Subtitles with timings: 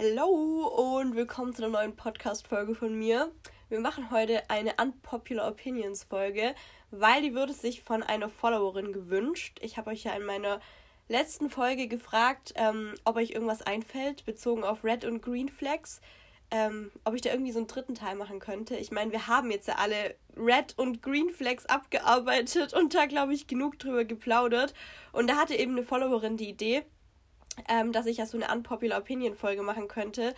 [0.00, 0.68] Hallo
[1.00, 3.32] und willkommen zu einer neuen Podcast-Folge von mir.
[3.68, 6.54] Wir machen heute eine Unpopular Opinions-Folge,
[6.92, 9.58] weil die würde sich von einer Followerin gewünscht.
[9.60, 10.60] Ich habe euch ja in meiner
[11.08, 16.00] letzten Folge gefragt, ähm, ob euch irgendwas einfällt, bezogen auf Red und Green Flags.
[16.52, 18.76] Ähm, ob ich da irgendwie so einen dritten Teil machen könnte.
[18.76, 23.34] Ich meine, wir haben jetzt ja alle Red und Green Flags abgearbeitet und da, glaube
[23.34, 24.74] ich, genug drüber geplaudert.
[25.10, 26.84] Und da hatte eben eine Followerin die Idee,
[27.68, 30.34] ähm, dass ich ja so eine Unpopular Opinion Folge machen könnte.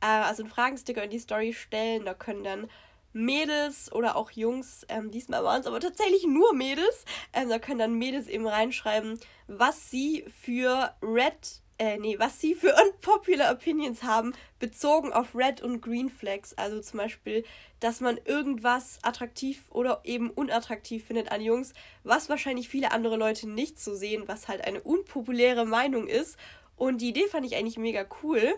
[0.00, 2.04] Äh, also einen Fragensticker in die Story stellen.
[2.04, 2.68] Da können dann
[3.12, 7.78] Mädels oder auch Jungs, ähm, diesmal waren es aber tatsächlich nur Mädels, ähm, da können
[7.78, 14.02] dann Mädels eben reinschreiben, was sie für Red, äh, nee, was sie für unpopular Opinions
[14.02, 16.52] haben, bezogen auf Red und Green Flags.
[16.54, 17.44] Also zum Beispiel,
[17.80, 21.72] dass man irgendwas attraktiv oder eben unattraktiv findet an Jungs,
[22.04, 26.36] was wahrscheinlich viele andere Leute nicht so sehen, was halt eine unpopuläre Meinung ist.
[26.78, 28.54] Und die Idee fand ich eigentlich mega cool.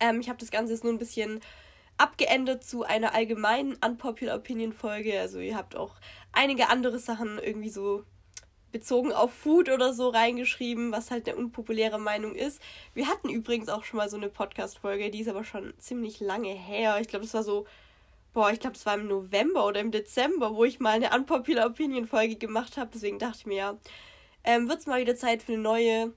[0.00, 1.40] Ähm, ich habe das Ganze jetzt nur ein bisschen
[1.96, 5.18] abgeändert zu einer allgemeinen Unpopular Opinion Folge.
[5.18, 5.96] Also ihr habt auch
[6.32, 8.04] einige andere Sachen irgendwie so
[8.70, 12.60] bezogen auf Food oder so reingeschrieben, was halt eine unpopuläre Meinung ist.
[12.94, 16.52] Wir hatten übrigens auch schon mal so eine Podcast-Folge, die ist aber schon ziemlich lange
[16.52, 16.98] her.
[17.00, 17.66] Ich glaube, das war so,
[18.34, 21.66] boah, ich glaube, das war im November oder im Dezember, wo ich mal eine Unpopular
[21.66, 22.90] Opinion-Folge gemacht habe.
[22.92, 23.78] Deswegen dachte ich mir, ja,
[24.44, 26.12] ähm, wird es mal wieder Zeit für eine neue.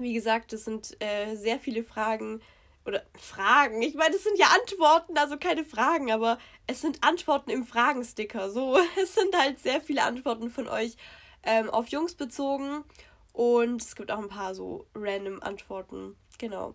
[0.00, 2.40] Wie gesagt, es sind äh, sehr viele Fragen
[2.84, 3.82] oder Fragen.
[3.82, 8.50] Ich meine, es sind ja Antworten, also keine Fragen, aber es sind Antworten im Fragensticker.
[8.50, 10.96] So, es sind halt sehr viele Antworten von euch
[11.42, 12.84] ähm, auf Jungs bezogen
[13.32, 16.16] und es gibt auch ein paar so random Antworten.
[16.38, 16.74] Genau.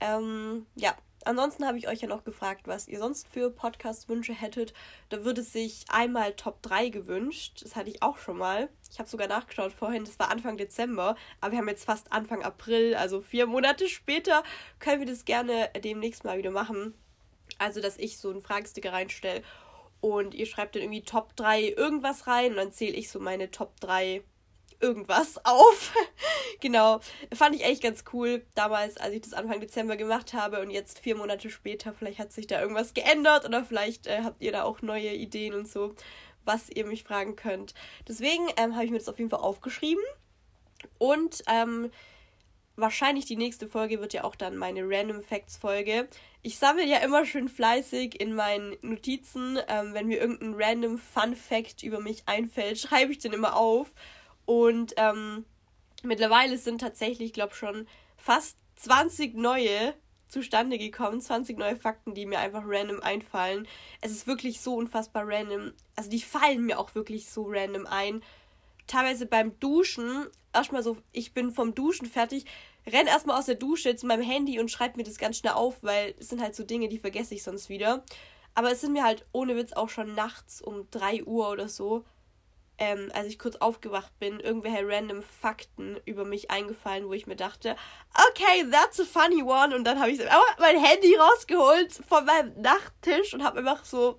[0.00, 4.72] Ähm, ja, Ansonsten habe ich euch ja noch gefragt, was ihr sonst für Podcast-Wünsche hättet.
[5.10, 7.62] Da würde sich einmal Top 3 gewünscht.
[7.62, 8.70] Das hatte ich auch schon mal.
[8.90, 11.16] Ich habe sogar nachgeschaut vorhin, das war Anfang Dezember.
[11.40, 14.42] Aber wir haben jetzt fast Anfang April, also vier Monate später,
[14.78, 16.94] können wir das gerne demnächst mal wieder machen.
[17.58, 19.42] Also, dass ich so einen Fragesticker reinstelle
[20.00, 23.50] und ihr schreibt dann irgendwie Top 3 irgendwas rein und dann zähle ich so meine
[23.50, 24.22] Top 3
[24.80, 25.92] irgendwas auf.
[26.60, 27.00] genau.
[27.32, 30.98] Fand ich echt ganz cool damals, als ich das Anfang Dezember gemacht habe und jetzt
[30.98, 34.64] vier Monate später, vielleicht hat sich da irgendwas geändert oder vielleicht äh, habt ihr da
[34.64, 35.94] auch neue Ideen und so,
[36.44, 37.74] was ihr mich fragen könnt.
[38.08, 40.02] Deswegen ähm, habe ich mir das auf jeden Fall aufgeschrieben
[40.98, 41.90] und ähm,
[42.76, 46.08] wahrscheinlich die nächste Folge wird ja auch dann meine Random Facts Folge.
[46.42, 49.58] Ich sammle ja immer schön fleißig in meinen Notizen.
[49.68, 53.92] Ähm, wenn mir irgendein random Fun Fact über mich einfällt, schreibe ich den immer auf.
[54.50, 55.44] Und ähm,
[56.02, 59.94] mittlerweile sind tatsächlich, glaube ich, schon fast 20 neue
[60.26, 61.20] zustande gekommen.
[61.20, 63.68] 20 neue Fakten, die mir einfach random einfallen.
[64.00, 65.72] Es ist wirklich so unfassbar random.
[65.94, 68.24] Also die fallen mir auch wirklich so random ein.
[68.88, 72.44] Teilweise beim Duschen, erstmal so, ich bin vom Duschen fertig,
[72.88, 75.76] renn erstmal aus der Dusche zu meinem Handy und schreibe mir das ganz schnell auf,
[75.84, 78.02] weil es sind halt so Dinge, die vergesse ich sonst wieder.
[78.56, 82.04] Aber es sind mir halt ohne Witz auch schon nachts um 3 Uhr oder so
[82.80, 87.36] ähm, als ich kurz aufgewacht bin, irgendwelche random Fakten über mich eingefallen, wo ich mir
[87.36, 87.76] dachte,
[88.30, 89.76] okay, that's a funny one.
[89.76, 90.18] Und dann habe ich
[90.58, 94.18] mein Handy rausgeholt von meinem Nachttisch und habe einfach so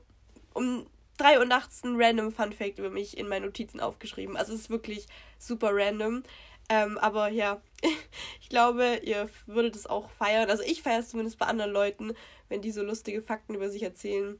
[0.53, 0.85] um
[1.17, 4.37] 3 Uhr nachts ein random Fun Fact über mich in meine Notizen aufgeschrieben.
[4.37, 5.07] Also es ist wirklich
[5.39, 6.21] super random.
[6.69, 7.61] Ähm, aber ja,
[8.41, 10.51] ich glaube, ihr würdet es auch feiern.
[10.51, 12.13] Also ich feiere es zumindest bei anderen Leuten,
[12.47, 14.39] wenn die so lustige Fakten über sich erzählen,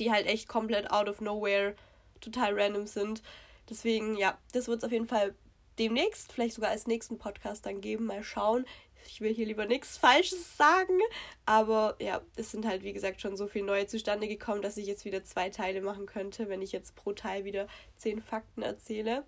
[0.00, 1.76] die halt echt komplett out of nowhere
[2.20, 3.22] total random sind.
[3.68, 5.34] Deswegen, ja, das wird es auf jeden Fall
[5.78, 8.06] demnächst, vielleicht sogar als nächsten Podcast dann geben.
[8.06, 8.64] Mal schauen.
[9.08, 10.98] Ich will hier lieber nichts Falsches sagen.
[11.44, 14.86] Aber ja, es sind halt, wie gesagt, schon so viele neue zustande gekommen, dass ich
[14.86, 19.24] jetzt wieder zwei Teile machen könnte, wenn ich jetzt pro Teil wieder zehn Fakten erzähle.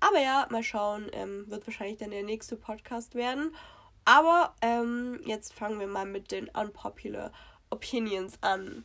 [0.00, 1.10] Aber ja, mal schauen.
[1.12, 3.54] Ähm, wird wahrscheinlich dann der nächste Podcast werden.
[4.04, 7.32] Aber ähm, jetzt fangen wir mal mit den Unpopular
[7.68, 8.84] Opinions an.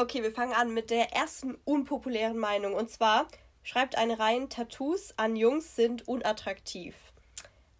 [0.00, 2.72] Okay, wir fangen an mit der ersten unpopulären Meinung.
[2.72, 3.28] Und zwar
[3.62, 6.94] schreibt eine rein, Tattoos an Jungs sind unattraktiv.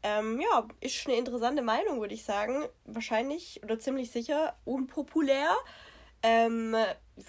[0.02, 2.66] Ähm, ja, ist eine interessante Meinung, würde ich sagen.
[2.84, 5.48] Wahrscheinlich oder ziemlich sicher unpopulär.
[6.22, 6.76] Ähm,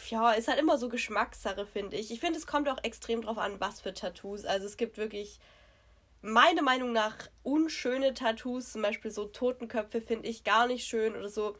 [0.10, 2.12] ja, ist halt immer so Geschmackssache, finde ich.
[2.12, 4.44] Ich finde, es kommt auch extrem drauf an, was für Tattoos.
[4.44, 5.40] Also es gibt wirklich
[6.22, 11.30] meiner Meinung nach unschöne Tattoos, zum Beispiel so Totenköpfe finde ich gar nicht schön oder
[11.30, 11.56] so.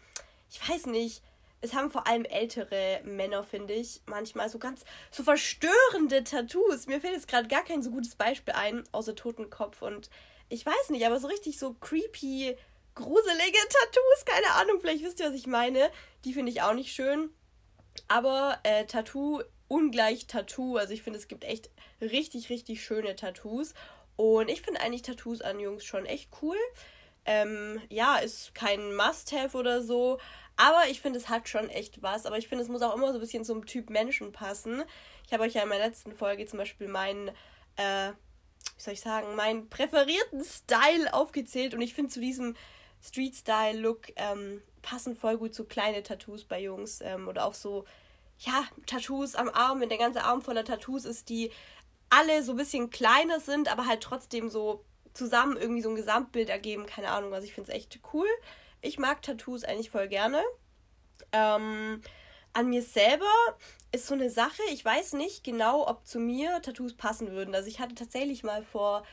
[0.50, 1.24] Ich weiß nicht
[1.62, 6.88] es haben vor allem ältere Männer, finde ich, manchmal so ganz so verstörende Tattoos.
[6.88, 10.10] Mir fällt jetzt gerade gar kein so gutes Beispiel ein, außer Totenkopf und
[10.50, 12.58] ich weiß nicht, aber so richtig so creepy,
[12.96, 15.90] gruselige Tattoos, keine Ahnung, vielleicht wisst ihr, was ich meine.
[16.26, 17.30] Die finde ich auch nicht schön.
[18.08, 20.76] Aber äh, Tattoo ungleich Tattoo.
[20.76, 21.70] Also ich finde, es gibt echt
[22.02, 23.74] richtig, richtig schöne Tattoos.
[24.18, 26.58] Und ich finde eigentlich Tattoos an Jungs schon echt cool.
[27.24, 30.20] Ähm, ja, ist kein Must-Have oder so.
[30.56, 32.26] Aber ich finde, es hat schon echt was.
[32.26, 34.84] Aber ich finde, es muss auch immer so ein bisschen zum Typ Menschen passen.
[35.26, 37.30] Ich habe euch ja in meiner letzten Folge zum Beispiel meinen,
[37.78, 38.12] äh,
[38.76, 41.74] wie soll ich sagen, meinen präferierten Style aufgezählt.
[41.74, 42.56] Und ich finde, zu diesem
[43.04, 47.02] Street-Style-Look ähm, passen voll gut so kleine Tattoos bei Jungs.
[47.02, 47.86] Ähm, oder auch so,
[48.40, 51.52] ja, Tattoos am Arm, wenn der ganze Arm voller Tattoos ist, die
[52.10, 54.84] alle so ein bisschen kleiner sind, aber halt trotzdem so
[55.14, 56.86] zusammen irgendwie so ein Gesamtbild ergeben.
[56.86, 58.28] Keine Ahnung, also ich finde es echt cool.
[58.82, 60.42] Ich mag Tattoos eigentlich voll gerne.
[61.32, 62.02] Ähm,
[62.54, 63.26] an mir selber
[63.92, 67.56] ist so eine Sache, ich weiß nicht genau, ob zu mir Tattoos passen würden.
[67.56, 69.04] Also ich hatte tatsächlich mal vor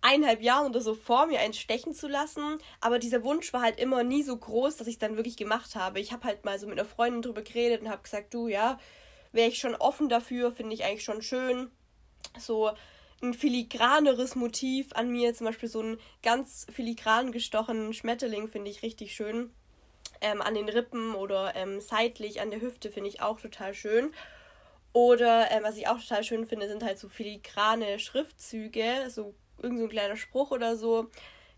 [0.00, 2.58] eineinhalb Jahren oder so vor, mir eins stechen zu lassen.
[2.80, 5.74] Aber dieser Wunsch war halt immer nie so groß, dass ich es dann wirklich gemacht
[5.74, 6.00] habe.
[6.00, 8.78] Ich habe halt mal so mit einer Freundin drüber geredet und habe gesagt, du, ja,
[9.32, 11.70] wäre ich schon offen dafür, finde ich eigentlich schon schön.
[12.38, 12.70] So
[13.22, 18.82] ein filigraneres Motiv an mir, zum Beispiel so einen ganz filigran gestochenen Schmetterling finde ich
[18.82, 19.50] richtig schön.
[20.20, 24.12] Ähm, an den Rippen oder ähm, seitlich an der Hüfte finde ich auch total schön.
[24.92, 29.78] Oder ähm, was ich auch total schön finde, sind halt so filigrane Schriftzüge, so irgend
[29.78, 31.08] so ein kleiner Spruch oder so.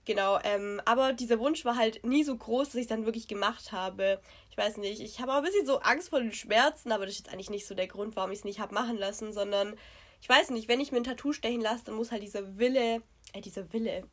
[0.04, 3.28] Genau, ähm, aber dieser Wunsch war halt nie so groß, dass ich es dann wirklich
[3.28, 4.20] gemacht habe.
[4.50, 7.14] Ich weiß nicht, ich habe auch ein bisschen so Angst vor den Schmerzen, aber das
[7.14, 9.76] ist jetzt eigentlich nicht so der Grund, warum ich es nicht habe machen lassen, sondern
[10.20, 13.02] ich weiß nicht, wenn ich mir ein Tattoo stechen lasse, dann muss halt dieser Wille,
[13.32, 14.05] äh, dieser Wille,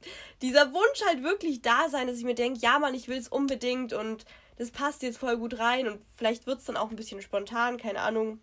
[0.42, 3.28] dieser Wunsch halt wirklich da sein, dass ich mir denke, ja Mann, ich will es
[3.28, 4.26] unbedingt und
[4.58, 7.78] das passt jetzt voll gut rein und vielleicht wird es dann auch ein bisschen spontan,
[7.78, 8.40] keine Ahnung.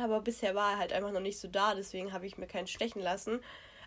[0.00, 2.66] Aber bisher war er halt einfach noch nicht so da, deswegen habe ich mir keinen
[2.66, 3.40] stechen lassen.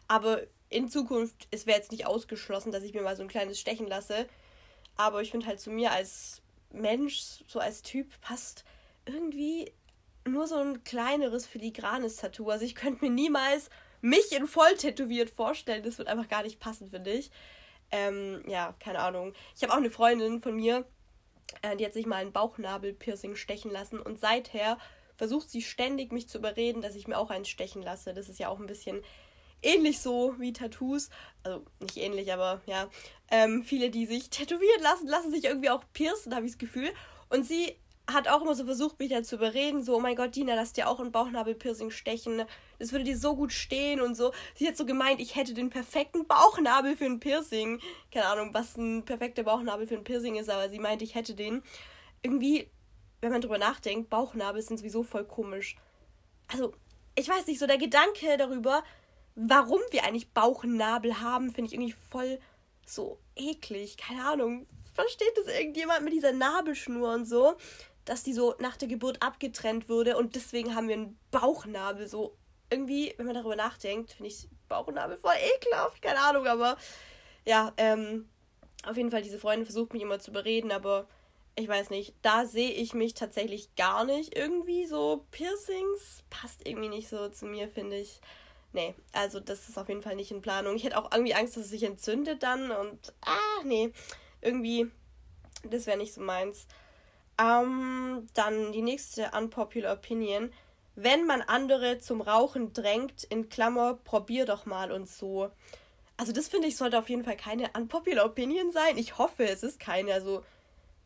[0.07, 3.59] Aber in Zukunft, es wäre jetzt nicht ausgeschlossen, dass ich mir mal so ein kleines
[3.59, 4.27] stechen lasse.
[4.95, 6.41] Aber ich finde halt zu mir als
[6.71, 8.63] Mensch, so als Typ, passt
[9.05, 9.71] irgendwie
[10.27, 12.49] nur so ein kleineres filigranes Tattoo.
[12.49, 13.69] Also ich könnte mir niemals
[14.01, 15.83] mich in voll tätowiert vorstellen.
[15.83, 17.31] Das wird einfach gar nicht passen, finde ich.
[17.91, 19.33] Ähm, ja, keine Ahnung.
[19.55, 20.85] Ich habe auch eine Freundin von mir,
[21.61, 24.77] äh, die hat sich mal ein Bauchnabelpiercing stechen lassen und seither
[25.15, 28.13] versucht sie ständig mich zu überreden, dass ich mir auch eins stechen lasse.
[28.13, 29.01] Das ist ja auch ein bisschen
[29.61, 31.09] ähnlich so wie Tattoos.
[31.43, 32.89] Also nicht ähnlich, aber ja.
[33.31, 36.91] Ähm, viele, die sich tätowieren lassen, lassen sich irgendwie auch piercen, habe ich das Gefühl.
[37.29, 37.75] Und sie
[38.09, 40.71] hat auch immer so versucht, mich da zu überreden, so, oh mein Gott, Dina, lass
[40.71, 42.43] dir auch ein Bauchnabelpiercing stechen.
[42.79, 44.31] Das würde dir so gut stehen und so.
[44.55, 47.81] Sie hat so gemeint, ich hätte den perfekten Bauchnabel für ein Piercing.
[48.11, 51.35] Keine Ahnung, was ein perfekter Bauchnabel für ein Piercing ist, aber sie meinte, ich hätte
[51.35, 51.63] den.
[52.21, 52.71] Irgendwie,
[53.19, 55.75] wenn man drüber nachdenkt, Bauchnabel sind sowieso voll komisch.
[56.47, 56.73] Also,
[57.15, 58.83] ich weiß nicht, so der Gedanke darüber,
[59.35, 62.39] warum wir eigentlich Bauchnabel haben, finde ich irgendwie voll
[62.85, 63.97] so eklig.
[63.97, 64.65] Keine Ahnung.
[64.93, 67.55] Versteht das irgendjemand mit dieser Nabelschnur und so?
[68.07, 72.07] Dass die so nach der Geburt abgetrennt wurde und deswegen haben wir einen Bauchnabel.
[72.07, 72.35] So
[72.69, 76.77] irgendwie, wenn man darüber nachdenkt, finde ich Bauchnabel voll ekelhaft, keine Ahnung, aber
[77.45, 78.27] ja, ähm,
[78.85, 81.07] auf jeden Fall, diese Freundin versucht mich immer zu bereden, aber
[81.55, 84.85] ich weiß nicht, da sehe ich mich tatsächlich gar nicht irgendwie.
[84.85, 88.21] So Piercings passt irgendwie nicht so zu mir, finde ich.
[88.73, 90.75] Nee, also das ist auf jeden Fall nicht in Planung.
[90.75, 93.91] Ich hätte auch irgendwie Angst, dass es sich entzündet dann und ah, nee,
[94.41, 94.91] irgendwie,
[95.63, 96.67] das wäre nicht so meins.
[97.39, 100.51] Ähm, dann die nächste unpopular Opinion.
[100.95, 105.51] Wenn man andere zum Rauchen drängt, in Klammer, probier doch mal und so.
[106.17, 108.97] Also das finde ich sollte auf jeden Fall keine unpopular Opinion sein.
[108.97, 110.13] Ich hoffe, es ist keine.
[110.13, 110.43] Also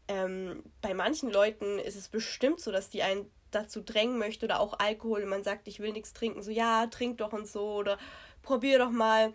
[0.07, 4.59] ähm, bei manchen Leuten ist es bestimmt so, dass die einen dazu drängen möchte oder
[4.59, 7.73] auch Alkohol und man sagt, ich will nichts trinken, so ja, trink doch und so
[7.75, 7.97] oder
[8.41, 9.33] probier doch mal.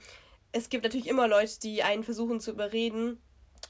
[0.52, 3.20] Es gibt natürlich immer Leute, die einen versuchen zu überreden,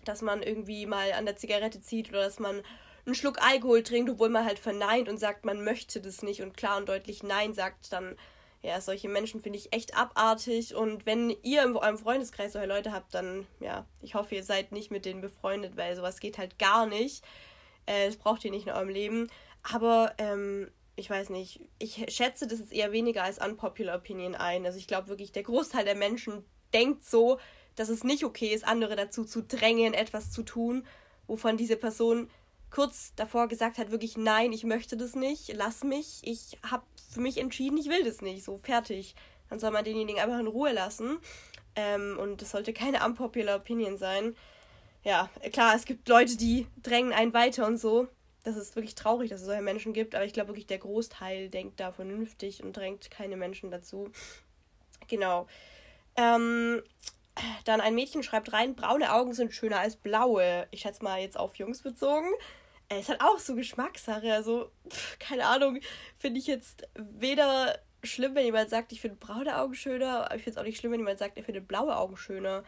[0.04, 2.62] dass man irgendwie mal an der Zigarette zieht oder dass man
[3.06, 6.56] einen Schluck Alkohol trinkt, obwohl man halt verneint und sagt, man möchte das nicht und
[6.56, 8.16] klar und deutlich Nein sagt, dann,
[8.62, 10.75] ja, solche Menschen finde ich echt abartig.
[10.75, 14.72] Und wenn ihr in eurem Freundeskreis solche Leute habt, dann, ja, ich hoffe, ihr seid
[14.72, 17.25] nicht mit denen befreundet, weil sowas geht halt gar nicht.
[17.86, 19.28] Äh, das braucht ihr nicht in eurem Leben.
[19.62, 24.64] Aber, ähm, ich weiß nicht, ich schätze das ist eher weniger als unpopular Opinion ein.
[24.64, 27.38] Also ich glaube wirklich, der Großteil der Menschen denkt so,
[27.75, 30.86] dass es nicht okay ist, andere dazu zu drängen, etwas zu tun,
[31.26, 32.30] wovon diese Person
[32.70, 37.20] kurz davor gesagt hat, wirklich nein, ich möchte das nicht, lass mich, ich habe für
[37.20, 39.14] mich entschieden, ich will das nicht, so fertig.
[39.49, 41.18] Dann soll man denjenigen einfach in Ruhe lassen.
[41.76, 44.35] Ähm, und das sollte keine unpopular Opinion sein.
[45.04, 48.08] Ja, klar, es gibt Leute, die drängen einen weiter und so.
[48.42, 51.49] Das ist wirklich traurig, dass es solche Menschen gibt, aber ich glaube wirklich, der Großteil
[51.49, 54.11] denkt da vernünftig und drängt keine Menschen dazu.
[55.08, 55.46] Genau.
[56.16, 56.82] Ähm,
[57.64, 60.66] dann ein Mädchen schreibt rein, braune Augen sind schöner als blaue.
[60.71, 62.28] Ich schätze mal jetzt auf Jungs bezogen.
[62.88, 64.33] Es ist halt auch so Geschmackssache.
[64.33, 65.81] Also, pf, keine Ahnung,
[66.19, 70.43] finde ich jetzt weder schlimm, wenn jemand sagt, ich finde braune Augen schöner, aber ich
[70.43, 72.64] finde es auch nicht schlimm, wenn jemand sagt, er findet blaue Augen schöner.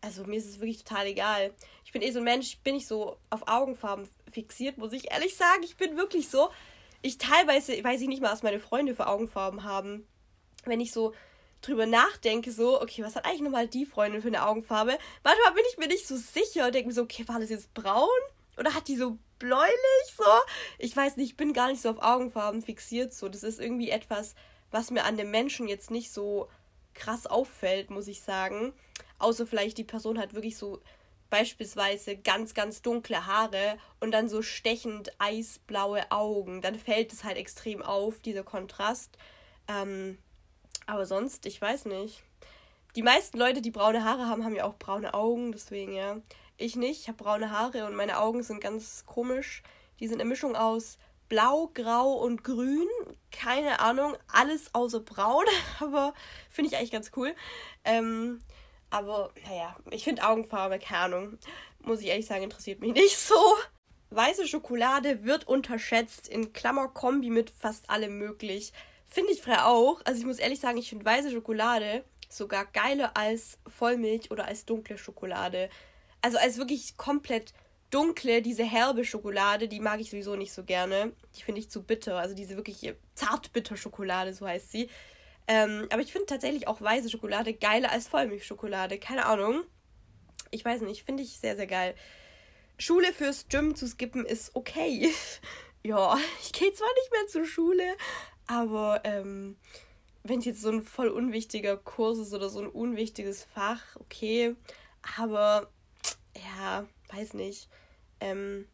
[0.00, 1.52] also mir ist es wirklich total egal.
[1.84, 5.10] Ich bin eh so ein Mensch, ich bin nicht so auf Augenfarben fixiert, muss ich
[5.10, 5.62] ehrlich sagen.
[5.62, 6.50] Ich bin wirklich so,
[7.02, 10.06] ich teilweise weiß ich nicht mal, was meine Freunde für Augenfarben haben.
[10.64, 11.14] Wenn ich so
[11.60, 14.98] drüber nachdenke, so, okay, was hat eigentlich nochmal die Freundin für eine Augenfarbe?
[15.24, 17.74] Manchmal bin ich mir nicht so sicher und denke mir so, okay, war das jetzt
[17.74, 18.08] braun?
[18.56, 19.72] Oder hat die so bläulich
[20.16, 20.24] so?
[20.78, 23.28] Ich weiß nicht, ich bin gar nicht so auf Augenfarben fixiert so.
[23.28, 24.34] Das ist irgendwie etwas,
[24.70, 26.48] was mir an dem Menschen jetzt nicht so
[26.94, 28.72] krass auffällt, muss ich sagen.
[29.18, 30.80] Außer vielleicht die Person hat wirklich so
[31.30, 36.62] beispielsweise ganz, ganz dunkle Haare und dann so stechend eisblaue Augen.
[36.62, 39.18] Dann fällt es halt extrem auf, dieser Kontrast.
[39.68, 40.18] Ähm,
[40.88, 42.22] aber sonst, ich weiß nicht.
[42.96, 46.16] Die meisten Leute, die braune Haare haben, haben ja auch braune Augen, deswegen ja.
[46.56, 49.62] Ich nicht, ich habe braune Haare und meine Augen sind ganz komisch.
[50.00, 52.88] Die sind eine Mischung aus blau, grau und grün.
[53.30, 55.44] Keine Ahnung, alles außer braun,
[55.80, 56.14] aber
[56.48, 57.34] finde ich eigentlich ganz cool.
[57.84, 58.40] Ähm,
[58.88, 61.38] aber naja, ich finde Augenfarbe, keine Ahnung.
[61.80, 63.34] Muss ich ehrlich sagen, interessiert mich nicht so.
[64.10, 68.72] Weiße Schokolade wird unterschätzt in Klammerkombi mit fast allem möglich.
[69.08, 70.00] Finde ich frei auch.
[70.04, 74.66] Also ich muss ehrlich sagen, ich finde weiße Schokolade sogar geiler als Vollmilch oder als
[74.66, 75.70] dunkle Schokolade.
[76.20, 77.54] Also als wirklich komplett
[77.90, 81.12] dunkle, diese herbe Schokolade, die mag ich sowieso nicht so gerne.
[81.36, 82.18] Die finde ich zu bitter.
[82.18, 84.90] Also diese wirklich zartbitter Schokolade, so heißt sie.
[85.46, 88.98] Ähm, aber ich finde tatsächlich auch weiße Schokolade geiler als Vollmilchschokolade.
[88.98, 89.64] Keine Ahnung.
[90.50, 91.94] Ich weiß nicht, finde ich sehr, sehr geil.
[92.78, 95.10] Schule fürs Gym zu skippen ist okay.
[95.82, 97.96] ja, ich gehe zwar nicht mehr zur Schule,
[98.48, 99.56] aber ähm,
[100.24, 104.56] wenn es jetzt so ein voll unwichtiger Kurs ist oder so ein unwichtiges Fach, okay.
[105.16, 105.68] Aber
[106.36, 107.68] ja, weiß nicht.
[108.20, 108.66] Ähm,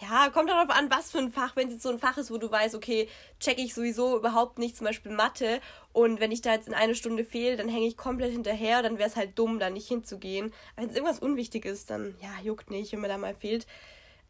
[0.00, 1.56] ja, kommt darauf an, was für ein Fach.
[1.56, 3.08] Wenn es jetzt so ein Fach ist, wo du weißt, okay,
[3.40, 5.60] checke ich sowieso überhaupt nicht, zum Beispiel Mathe,
[5.92, 8.98] und wenn ich da jetzt in eine Stunde fehle, dann hänge ich komplett hinterher, dann
[8.98, 10.52] wäre es halt dumm, da nicht hinzugehen.
[10.76, 13.66] wenn es irgendwas Unwichtiges ist, dann ja, juckt nicht, wenn mir da mal fehlt.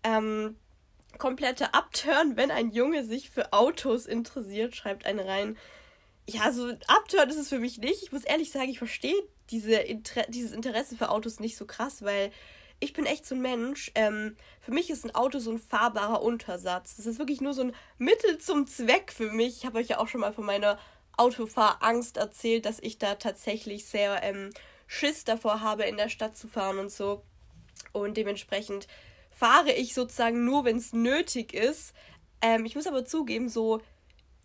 [0.02, 0.56] Ähm,
[1.16, 5.56] komplette Upturn, wenn ein Junge sich für Autos interessiert, schreibt eine rein.
[6.28, 8.02] Ja, so Upturn ist es für mich nicht.
[8.02, 9.14] Ich muss ehrlich sagen, ich verstehe
[9.50, 12.30] diese Inter dieses Interesse für Autos nicht so krass, weil
[12.80, 13.90] ich bin echt so ein Mensch.
[13.94, 16.96] Ähm, für mich ist ein Auto so ein fahrbarer Untersatz.
[16.96, 19.58] Das ist wirklich nur so ein Mittel zum Zweck für mich.
[19.58, 20.78] Ich habe euch ja auch schon mal von meiner
[21.16, 24.50] Autofahrangst erzählt, dass ich da tatsächlich sehr ähm,
[24.86, 27.22] Schiss davor habe, in der Stadt zu fahren und so.
[27.92, 28.86] Und dementsprechend
[29.38, 31.94] fahre ich sozusagen nur, wenn es nötig ist.
[32.42, 33.80] Ähm, ich muss aber zugeben, so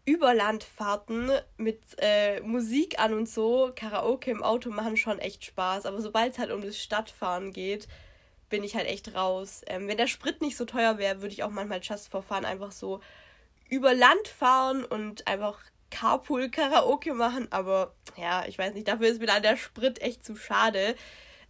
[0.06, 5.86] Überlandfahrten mit äh, Musik an und so, Karaoke im Auto machen schon echt Spaß.
[5.86, 7.88] Aber sobald es halt um das Stadtfahren geht,
[8.50, 9.62] bin ich halt echt raus.
[9.66, 12.46] Ähm, wenn der Sprit nicht so teuer wäre, würde ich auch manchmal Just for Fun
[12.46, 13.00] einfach so
[13.70, 15.60] über Land fahren und einfach
[15.90, 17.48] Carpool-Karaoke machen.
[17.52, 20.96] Aber ja, ich weiß nicht, dafür ist mir dann der Sprit echt zu schade.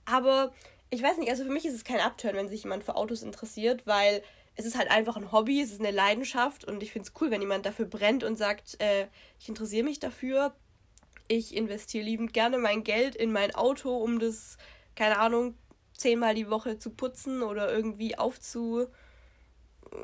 [0.06, 0.54] Aber
[0.94, 3.24] ich weiß nicht, also für mich ist es kein Abturn, wenn sich jemand für Autos
[3.24, 4.22] interessiert, weil
[4.56, 7.32] es ist halt einfach ein Hobby, es ist eine Leidenschaft und ich finde es cool,
[7.32, 9.08] wenn jemand dafür brennt und sagt, äh,
[9.40, 10.54] ich interessiere mich dafür.
[11.28, 14.58] Ich investiere liebend gerne mein Geld in mein Auto, um das,
[14.96, 15.56] keine Ahnung,
[15.98, 18.86] zehnmal die Woche zu putzen oder irgendwie aufzu.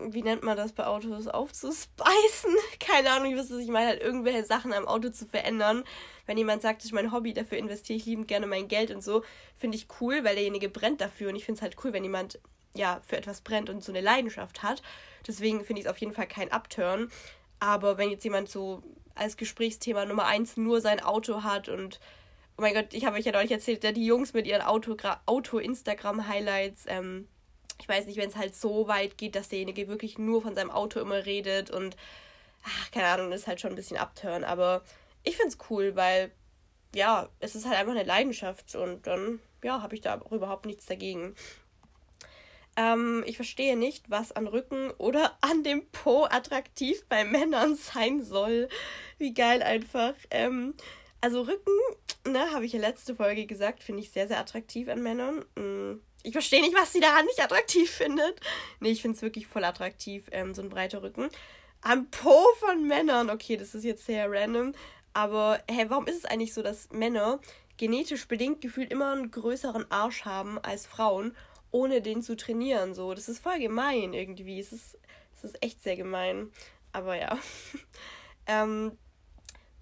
[0.07, 1.27] Wie nennt man das bei Autos?
[1.27, 2.55] Aufzuspeisen?
[2.79, 5.83] Keine Ahnung, was ich meine, halt irgendwelche Sachen am Auto zu verändern.
[6.29, 9.03] Wenn jemand sagt, das ist mein Hobby, dafür investiere ich liebend gerne mein Geld und
[9.03, 9.23] so,
[9.57, 12.37] finde ich cool, weil derjenige brennt dafür und ich finde es halt cool, wenn jemand
[12.75, 14.83] ja für etwas brennt und so eine Leidenschaft hat.
[15.25, 17.11] Deswegen finde ich es auf jeden Fall kein Upturn.
[17.59, 18.83] Aber wenn jetzt jemand so
[19.15, 21.99] als Gesprächsthema Nummer eins nur sein Auto hat und
[22.59, 27.27] oh mein Gott, ich habe euch ja neulich erzählt, die Jungs mit ihren Auto-Instagram-Highlights, ähm,
[27.81, 30.69] ich weiß nicht, wenn es halt so weit geht, dass derjenige wirklich nur von seinem
[30.69, 31.97] Auto immer redet und,
[32.63, 34.83] ach, keine Ahnung, das ist halt schon ein bisschen abturn, aber
[35.23, 36.31] ich finde es cool, weil,
[36.93, 40.65] ja, es ist halt einfach eine Leidenschaft und dann, ja, habe ich da auch überhaupt
[40.65, 41.35] nichts dagegen.
[42.79, 48.23] Ähm, ich verstehe nicht, was an Rücken oder an dem Po attraktiv bei Männern sein
[48.23, 48.69] soll.
[49.17, 50.13] Wie geil einfach.
[50.31, 50.75] Ähm,
[51.21, 51.73] also Rücken,
[52.25, 55.43] ne, habe ich ja letzte Folge gesagt, finde ich sehr, sehr attraktiv an Männern.
[55.55, 58.39] Mm, ich verstehe nicht, was sie daran nicht attraktiv findet.
[58.79, 61.29] Nee, ich finde es wirklich voll attraktiv, ähm, so ein breiter Rücken.
[61.81, 64.73] Am Po von Männern, okay, das ist jetzt sehr random.
[65.19, 67.41] Aber, hä, warum ist es eigentlich so, dass Männer
[67.75, 71.35] genetisch bedingt gefühlt immer einen größeren Arsch haben als Frauen,
[71.71, 72.93] ohne den zu trainieren?
[72.93, 74.61] So, das ist voll gemein irgendwie.
[74.61, 74.97] Es ist,
[75.35, 76.53] es ist echt sehr gemein.
[76.93, 77.37] Aber ja.
[78.47, 78.97] ähm,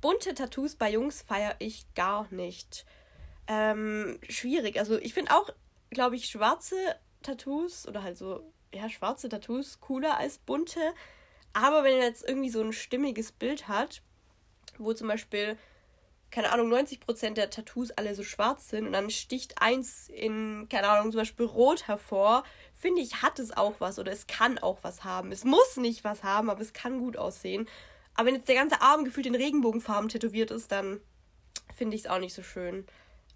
[0.01, 2.87] bunte Tattoos bei Jungs feiere ich gar nicht.
[3.45, 4.79] Ähm, schwierig.
[4.79, 5.51] Also ich finde auch,
[5.91, 8.41] glaube ich, schwarze Tattoos oder halt so,
[8.73, 10.95] ja, schwarze Tattoos cooler als bunte.
[11.53, 14.01] Aber wenn er jetzt irgendwie so ein stimmiges Bild hat,
[14.79, 15.57] wo zum Beispiel
[16.29, 20.89] keine Ahnung, 90% der Tattoos alle so schwarz sind und dann sticht eins in, keine
[20.89, 22.43] Ahnung, zum Beispiel rot hervor,
[22.73, 25.31] finde ich, hat es auch was oder es kann auch was haben.
[25.31, 27.67] Es muss nicht was haben, aber es kann gut aussehen.
[28.13, 30.99] Aber wenn jetzt der ganze Arm gefühlt in Regenbogenfarben tätowiert ist, dann
[31.73, 32.85] finde ich es auch nicht so schön.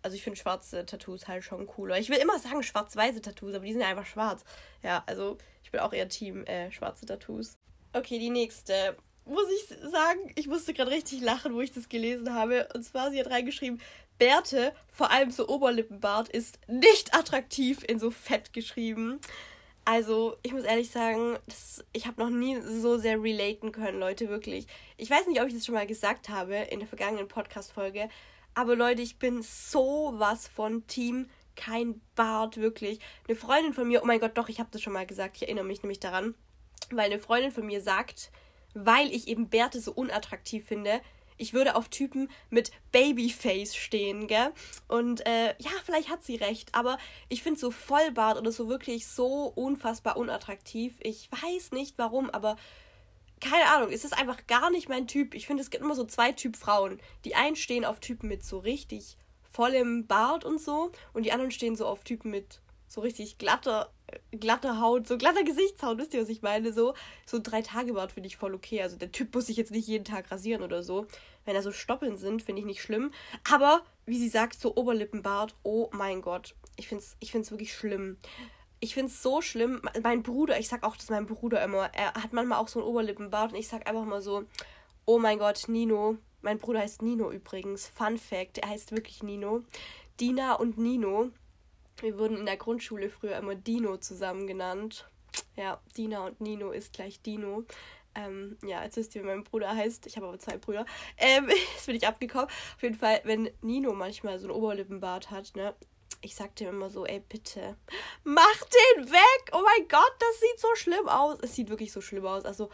[0.03, 1.97] Also ich finde schwarze Tattoos halt schon cooler.
[1.99, 4.43] Ich will immer sagen schwarz-weiße Tattoos, aber die sind ja einfach schwarz.
[4.83, 7.57] Ja, also ich bin auch eher Team äh, schwarze Tattoos.
[7.93, 12.33] Okay, die nächste muss ich sagen, ich musste gerade richtig lachen, wo ich das gelesen
[12.33, 12.67] habe.
[12.73, 13.81] Und zwar, sie hat reingeschrieben,
[14.17, 19.19] Bärte, vor allem so Oberlippenbart, ist nicht attraktiv in so fett geschrieben.
[19.83, 24.29] Also, ich muss ehrlich sagen, das, ich habe noch nie so sehr relaten können, Leute,
[24.29, 24.67] wirklich.
[24.97, 28.09] Ich weiß nicht, ob ich das schon mal gesagt habe in der vergangenen Podcast-Folge,
[28.53, 32.99] aber Leute, ich bin so was von Team kein Bart, wirklich.
[33.27, 35.43] Eine Freundin von mir, oh mein Gott, doch, ich habe das schon mal gesagt, ich
[35.43, 36.35] erinnere mich nämlich daran,
[36.91, 38.31] weil eine Freundin von mir sagt,
[38.73, 41.01] weil ich eben Bärte so unattraktiv finde.
[41.37, 44.51] Ich würde auf Typen mit Babyface stehen, gell?
[44.87, 46.97] Und äh, ja, vielleicht hat sie recht, aber
[47.29, 50.95] ich finde so Vollbart oder so wirklich so unfassbar unattraktiv.
[51.01, 52.57] Ich weiß nicht warum, aber
[53.39, 55.33] keine Ahnung, es ist einfach gar nicht mein Typ.
[55.33, 57.01] Ich finde, es gibt immer so zwei Typ Frauen.
[57.25, 59.17] Die einen stehen auf Typen mit so richtig
[59.51, 63.89] vollem Bart und so und die anderen stehen so auf Typen mit so richtig glatter
[64.31, 66.73] glatte Haut, so glatter Gesichtshaut, wisst ihr, was ich meine?
[66.73, 66.93] So,
[67.25, 68.81] so drei Tage Bart finde ich voll okay.
[68.81, 71.07] Also der Typ muss sich jetzt nicht jeden Tag rasieren oder so.
[71.45, 73.13] Wenn da so Stoppeln sind, finde ich nicht schlimm.
[73.49, 76.53] Aber, wie sie sagt, so Oberlippenbart, oh mein Gott.
[76.75, 78.17] Ich finde es ich find's wirklich schlimm.
[78.81, 79.81] Ich finde es so schlimm.
[80.03, 82.89] Mein Bruder, ich sag auch das mein Bruder immer, er hat manchmal auch so einen
[82.89, 84.43] Oberlippenbart und ich sag einfach mal so,
[85.05, 86.17] oh mein Gott, Nino.
[86.41, 87.87] Mein Bruder heißt Nino übrigens.
[87.87, 89.63] Fun Fact, er heißt wirklich Nino.
[90.19, 91.31] Dina und Nino
[92.01, 95.07] wir wurden in der Grundschule früher immer Dino zusammen genannt.
[95.55, 97.65] Ja, Dina und Nino ist gleich Dino.
[98.13, 100.05] Ähm, ja, jetzt wisst ihr, wie mein Bruder heißt.
[100.05, 100.85] Ich habe aber zwei Brüder.
[101.17, 102.47] Ähm, jetzt bin ich abgekommen.
[102.47, 105.73] Auf jeden Fall, wenn Nino manchmal so einen Oberlippenbart hat, ne?
[106.23, 107.77] Ich sag dem immer so, ey, bitte,
[108.23, 108.63] mach
[108.97, 109.51] den weg!
[109.53, 111.39] Oh mein Gott, das sieht so schlimm aus.
[111.41, 112.45] Es sieht wirklich so schlimm aus.
[112.45, 112.69] Also,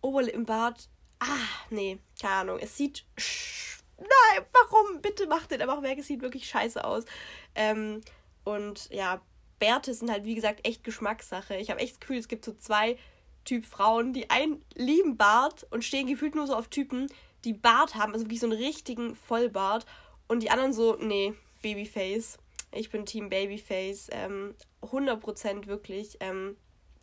[0.00, 1.26] Oberlippenbart, ah,
[1.70, 2.58] nee, keine Ahnung.
[2.60, 3.04] Es sieht.
[3.98, 5.00] Nein, warum?
[5.02, 5.98] Bitte mach den einfach weg.
[5.98, 7.04] Es sieht wirklich scheiße aus.
[7.54, 8.02] Ähm,
[8.46, 9.20] und ja,
[9.58, 11.56] Bärte sind halt, wie gesagt, echt Geschmackssache.
[11.56, 12.96] Ich habe echt das Gefühl, es gibt so zwei
[13.44, 17.08] Typ Frauen, die einen lieben Bart und stehen gefühlt nur so auf Typen,
[17.44, 19.84] die Bart haben, also wirklich so einen richtigen Vollbart.
[20.28, 22.38] Und die anderen so, nee, Babyface.
[22.70, 24.10] Ich bin Team Babyface.
[24.12, 26.16] Ähm, 100% wirklich.
[26.20, 26.56] Ähm,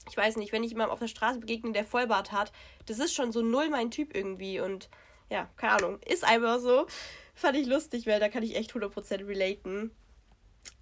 [0.10, 2.54] ich weiß nicht, wenn ich jemandem auf der Straße begegne, der Vollbart hat,
[2.86, 4.62] das ist schon so null mein Typ irgendwie.
[4.62, 4.90] Und
[5.30, 6.88] ja, keine Ahnung, ist einfach so.
[7.36, 9.92] Fand ich lustig, weil da kann ich echt 100% relaten.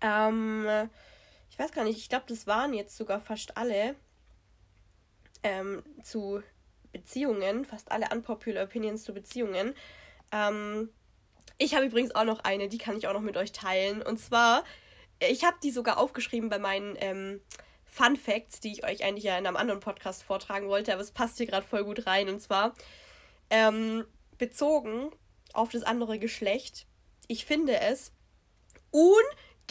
[0.02, 0.90] Ähm,
[1.50, 3.96] ich weiß gar nicht, ich glaube, das waren jetzt sogar fast alle
[5.44, 6.42] ähm, zu
[6.92, 9.74] Beziehungen, fast alle unpopular Opinions zu Beziehungen.
[10.32, 10.90] Ähm,
[11.58, 14.02] ich habe übrigens auch noch eine, die kann ich auch noch mit euch teilen.
[14.02, 14.64] Und zwar,
[15.20, 17.42] ich habe die sogar aufgeschrieben bei meinen ähm,
[17.86, 21.12] Fun Facts, die ich euch eigentlich ja in einem anderen Podcast vortragen wollte, aber es
[21.12, 22.30] passt hier gerade voll gut rein.
[22.30, 22.74] Und zwar
[23.50, 24.06] ähm,
[24.38, 25.12] bezogen
[25.54, 26.88] auf das andere Geschlecht.
[27.28, 28.14] Ich finde es
[28.92, 29.22] un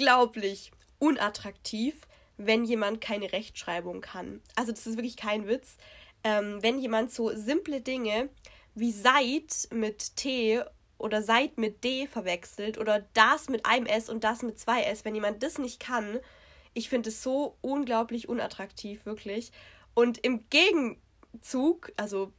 [0.01, 1.95] unglaublich unattraktiv,
[2.39, 4.41] wenn jemand keine Rechtschreibung kann.
[4.57, 5.77] Also das ist wirklich kein Witz.
[6.25, 8.31] Ähm, wenn jemand so simple Dinge
[8.75, 10.63] wie seit mit T
[10.97, 15.05] oder seit mit D verwechselt oder das mit einem S und das mit zwei S,
[15.05, 16.19] wenn jemand das nicht kann,
[16.73, 19.53] ich finde es so unglaublich unattraktiv, wirklich.
[19.93, 22.33] Und im Gegenzug, also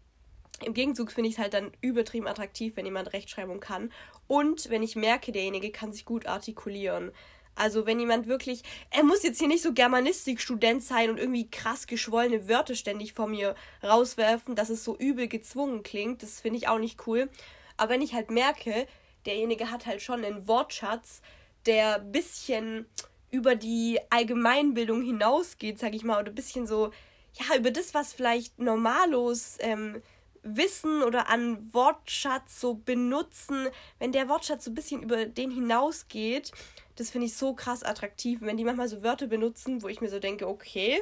[0.63, 3.91] im Gegenzug finde ich es halt dann übertrieben attraktiv, wenn jemand Rechtschreibung kann.
[4.27, 7.11] Und wenn ich merke, derjenige kann sich gut artikulieren.
[7.55, 11.85] Also wenn jemand wirklich, er muss jetzt hier nicht so Germanistik-Student sein und irgendwie krass
[11.85, 16.23] geschwollene Wörter ständig vor mir rauswerfen, dass es so übel gezwungen klingt.
[16.23, 17.29] Das finde ich auch nicht cool.
[17.77, 18.87] Aber wenn ich halt merke,
[19.25, 21.21] derjenige hat halt schon einen Wortschatz,
[21.65, 22.85] der bisschen
[23.29, 26.91] über die Allgemeinbildung hinausgeht, sag ich mal, oder ein bisschen so,
[27.33, 30.01] ja, über das, was vielleicht normalos ähm,
[30.43, 33.67] Wissen oder an Wortschatz so benutzen,
[33.99, 36.51] wenn der Wortschatz so ein bisschen über den hinausgeht,
[36.95, 38.41] das finde ich so krass attraktiv.
[38.41, 40.99] wenn die manchmal so Wörter benutzen, wo ich mir so denke, okay,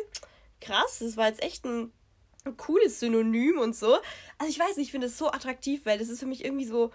[0.61, 1.91] krass, das war jetzt echt ein,
[2.57, 3.97] cooles Synonym und so.
[4.37, 6.65] Also ich weiß nicht, ich finde es so attraktiv, weil das ist für mich irgendwie
[6.65, 6.91] so,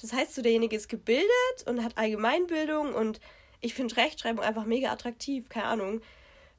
[0.00, 1.28] das heißt so, derjenige ist gebildet
[1.66, 3.20] und hat Allgemeinbildung und
[3.60, 6.00] ich finde Rechtschreibung einfach mega attraktiv, keine Ahnung.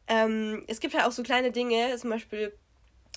[0.07, 2.53] Ähm, es gibt halt auch so kleine Dinge, zum Beispiel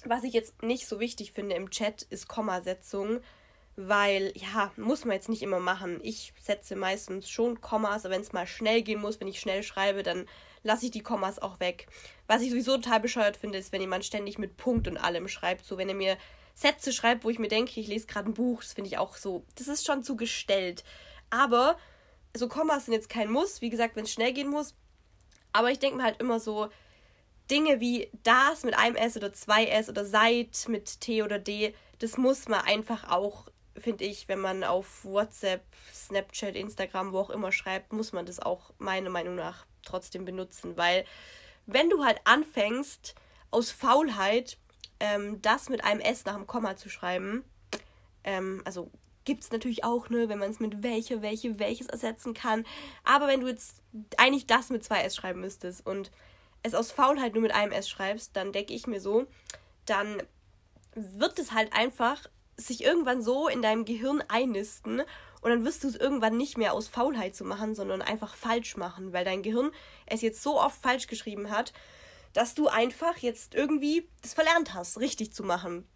[0.05, 3.21] was ich jetzt nicht so wichtig finde im Chat, ist Kommasetzung,
[3.81, 6.01] weil, ja, muss man jetzt nicht immer machen.
[6.03, 9.63] Ich setze meistens schon Kommas, aber wenn es mal schnell gehen muss, wenn ich schnell
[9.63, 10.27] schreibe, dann
[10.65, 11.87] lasse ich die Kommas auch weg.
[12.27, 15.65] Was ich sowieso total bescheuert finde, ist, wenn jemand ständig mit Punkt und allem schreibt.
[15.65, 16.19] So, wenn er mir
[16.55, 19.17] Sätze schreibt, wo ich mir denke, ich lese gerade ein Buch, das finde ich auch
[19.17, 20.83] so, das ist schon zu gestellt.
[21.31, 21.79] Aber
[22.37, 23.61] so Kommas sind jetzt kein Muss.
[23.61, 24.75] Wie gesagt, wenn es schnell gehen muss.
[25.53, 26.69] Aber ich denke mir halt immer so,
[27.49, 31.75] Dinge wie das mit einem S oder zwei S oder seit mit T oder D,
[32.01, 33.47] das muss man einfach auch,
[33.81, 35.63] finde ich, wenn man auf WhatsApp,
[35.93, 40.77] Snapchat, Instagram, wo auch immer schreibt, muss man das auch meiner Meinung nach trotzdem benutzen.
[40.77, 41.05] Weil
[41.67, 43.15] wenn du halt anfängst,
[43.51, 44.59] aus Faulheit
[45.01, 47.45] ähm, das mit einem S nach dem Komma zu schreiben,
[48.25, 48.91] ähm, also
[49.25, 52.65] gibt es natürlich auch, ne, wenn man es mit welche, welche, welches ersetzen kann.
[53.05, 53.83] Aber wenn du jetzt
[54.17, 56.11] eigentlich das mit zwei S schreiben müsstest und
[56.63, 59.27] es aus Faulheit nur mit einem S schreibst, dann denke ich mir so,
[59.85, 60.23] dann
[60.95, 62.27] wird es halt einfach
[62.59, 65.03] sich irgendwann so in deinem Gehirn einnisten
[65.41, 68.77] und dann wirst du es irgendwann nicht mehr aus Faulheit zu machen, sondern einfach falsch
[68.77, 69.71] machen, weil dein Gehirn
[70.07, 71.73] es jetzt so oft falsch geschrieben hat,
[72.33, 75.87] dass du einfach jetzt irgendwie das verlernt hast, richtig zu machen.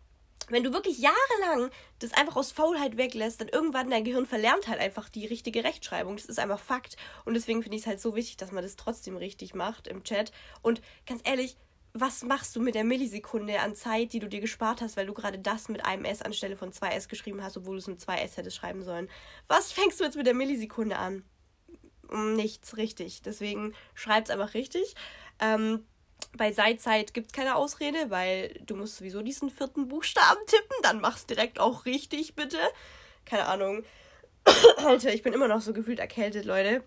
[0.49, 4.81] Wenn du wirklich jahrelang das einfach aus Faulheit weglässt, dann irgendwann dein Gehirn verlernt halt
[4.81, 6.17] einfach die richtige Rechtschreibung.
[6.17, 6.97] Das ist einfach Fakt.
[7.25, 10.03] Und deswegen finde ich es halt so wichtig, dass man das trotzdem richtig macht im
[10.03, 10.33] Chat.
[10.61, 11.57] Und ganz ehrlich,
[11.95, 15.13] was machst du mit der Millisekunde an Zeit, die du dir gespart hast, weil du
[15.13, 18.01] gerade das mit einem S anstelle von zwei S geschrieben hast, obwohl du es mit
[18.01, 19.11] zwei S hättest schreiben sollen?
[19.47, 21.25] Was fängst du jetzt mit der Millisekunde an?
[22.11, 23.23] Nichts, richtig.
[23.23, 24.95] Deswegen schreib es einfach richtig.
[25.39, 25.87] Ähm,
[26.37, 30.77] bei Seitzeit gibt es keine Ausrede, weil du musst sowieso diesen vierten Buchstaben tippen.
[30.83, 32.59] Dann mach's direkt auch richtig, bitte.
[33.27, 33.85] Keine Ahnung.
[34.79, 36.83] Alter, ich bin immer noch so gefühlt erkältet, Leute.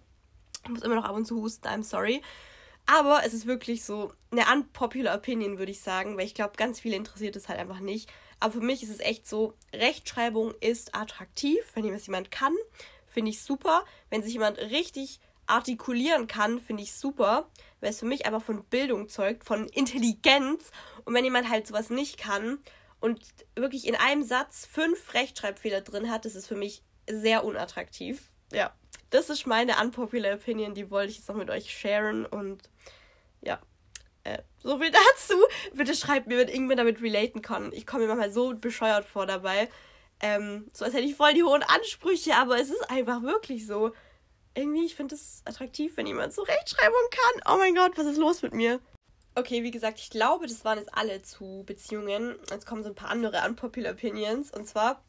[0.63, 2.22] Ich muss immer noch ab und zu husten, I'm sorry.
[2.86, 6.80] Aber es ist wirklich so eine unpopular Opinion, würde ich sagen, weil ich glaube, ganz
[6.80, 8.12] viele interessiert es halt einfach nicht.
[8.39, 11.60] Aber für mich ist es echt so, Rechtschreibung ist attraktiv.
[11.74, 12.54] Wenn das jemand kann,
[13.08, 13.86] finde ich super.
[14.10, 18.63] Wenn sich jemand richtig artikulieren kann, finde ich super, weil es für mich einfach von
[18.65, 20.71] Bildung zeugt, von Intelligenz.
[21.06, 22.60] Und wenn jemand halt sowas nicht kann
[23.00, 23.19] und
[23.56, 28.32] wirklich in einem Satz fünf Rechtschreibfehler drin hat, das ist für mich sehr unattraktiv.
[28.52, 28.74] Ja,
[29.10, 32.70] das ist meine unpopular Opinion, die wollte ich jetzt noch mit euch sharen und
[33.41, 33.60] ja.
[34.24, 35.36] Äh, so viel dazu.
[35.74, 37.72] Bitte schreibt mir, wenn irgendwer damit relaten kann.
[37.74, 39.70] Ich komme mir manchmal so bescheuert vor dabei.
[40.20, 43.91] Ähm, so als hätte ich voll die hohen Ansprüche, aber es ist einfach wirklich so
[44.56, 47.54] irgendwie, ich finde es attraktiv, wenn jemand so Rechtschreibung kann.
[47.54, 48.80] Oh mein Gott, was ist los mit mir?
[49.36, 52.38] Okay, wie gesagt, ich glaube, das waren jetzt alle zu Beziehungen.
[52.50, 54.52] Jetzt kommen so ein paar andere unpopular Opinions.
[54.52, 55.04] Und zwar,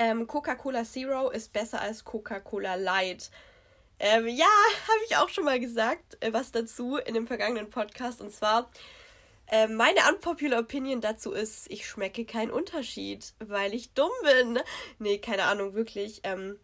[0.00, 3.30] ähm, Coca-Cola Zero ist besser als Coca-Cola Light.
[3.98, 4.46] Ähm, ja,
[4.88, 8.22] habe ich auch schon mal gesagt, äh, was dazu in dem vergangenen Podcast.
[8.22, 8.70] Und zwar,
[9.46, 14.58] äh, meine unpopular Opinion dazu ist, ich schmecke keinen Unterschied, weil ich dumm bin.
[14.98, 16.20] Nee, keine Ahnung, wirklich.
[16.24, 16.58] Ähm,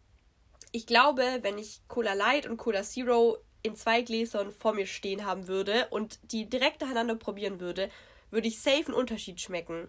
[0.72, 5.26] ich glaube, wenn ich Cola Light und Cola Zero in zwei Gläsern vor mir stehen
[5.26, 7.90] haben würde und die direkt nacheinander probieren würde,
[8.30, 9.88] würde ich safe einen Unterschied schmecken.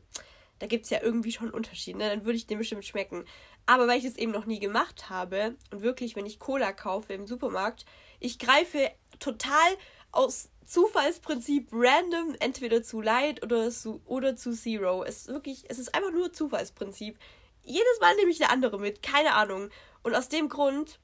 [0.60, 2.10] Da gibt es ja irgendwie schon einen Unterschied, ne?
[2.10, 3.26] Dann würde ich den bestimmt schmecken.
[3.66, 7.14] Aber weil ich es eben noch nie gemacht habe und wirklich, wenn ich Cola kaufe
[7.14, 7.86] im Supermarkt,
[8.20, 9.78] ich greife total
[10.12, 15.04] aus Zufallsprinzip random entweder zu Light oder zu, oder zu Zero.
[15.04, 17.18] Es ist wirklich, es ist einfach nur Zufallsprinzip.
[17.64, 19.70] Jedes Mal nehme ich eine andere mit, keine Ahnung.
[20.04, 21.00] Und aus dem Grund,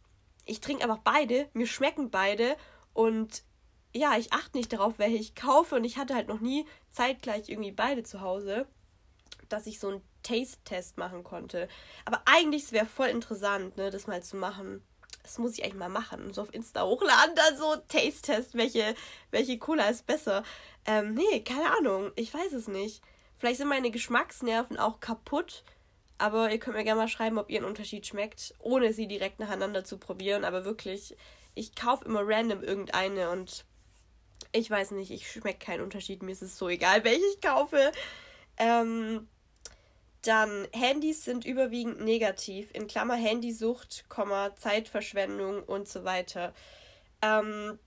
[0.46, 2.58] ich trinke einfach beide, mir schmecken beide
[2.94, 3.44] und
[3.96, 7.50] ja, ich achte nicht darauf, welche ich kaufe und ich hatte halt noch nie zeitgleich
[7.50, 8.68] irgendwie beide zu Hause,
[9.54, 11.68] dass ich so einen Taste-Test machen konnte.
[12.06, 14.84] Aber eigentlich wäre voll interessant, ne, das mal zu machen.
[15.22, 16.34] Das muss ich eigentlich mal machen.
[16.34, 18.96] So auf Insta hochladen, dann so Taste-Test, welche,
[19.32, 20.44] welche Cola ist besser.
[20.86, 22.12] Ähm, nee, keine Ahnung.
[22.16, 23.02] Ich weiß es nicht.
[23.38, 25.64] Vielleicht sind meine Geschmacksnerven auch kaputt
[26.24, 29.40] aber ihr könnt mir gerne mal schreiben, ob ihr einen Unterschied schmeckt, ohne sie direkt
[29.40, 30.46] nacheinander zu probieren.
[30.46, 31.18] Aber wirklich,
[31.54, 33.66] ich kaufe immer random irgendeine und
[34.54, 36.24] ich weiß nicht, ich schmecke keinen Unterschied.
[36.24, 37.92] Mir ist es so egal, welche ich kaufe.
[38.58, 39.28] Ähm,
[40.24, 42.70] dann Handys sind überwiegend negativ.
[42.74, 44.06] In Klammer Handysucht,
[44.56, 46.54] Zeitverschwendung und so weiter.
[47.22, 47.78] Ähm,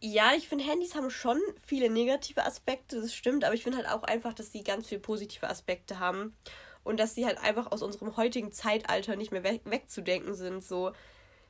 [0.00, 3.88] ja, ich finde, Handys haben schon viele negative Aspekte, das stimmt, aber ich finde halt
[3.88, 6.36] auch einfach, dass sie ganz viele positive Aspekte haben
[6.82, 10.62] und dass sie halt einfach aus unserem heutigen Zeitalter nicht mehr weg wegzudenken sind.
[10.62, 10.92] So,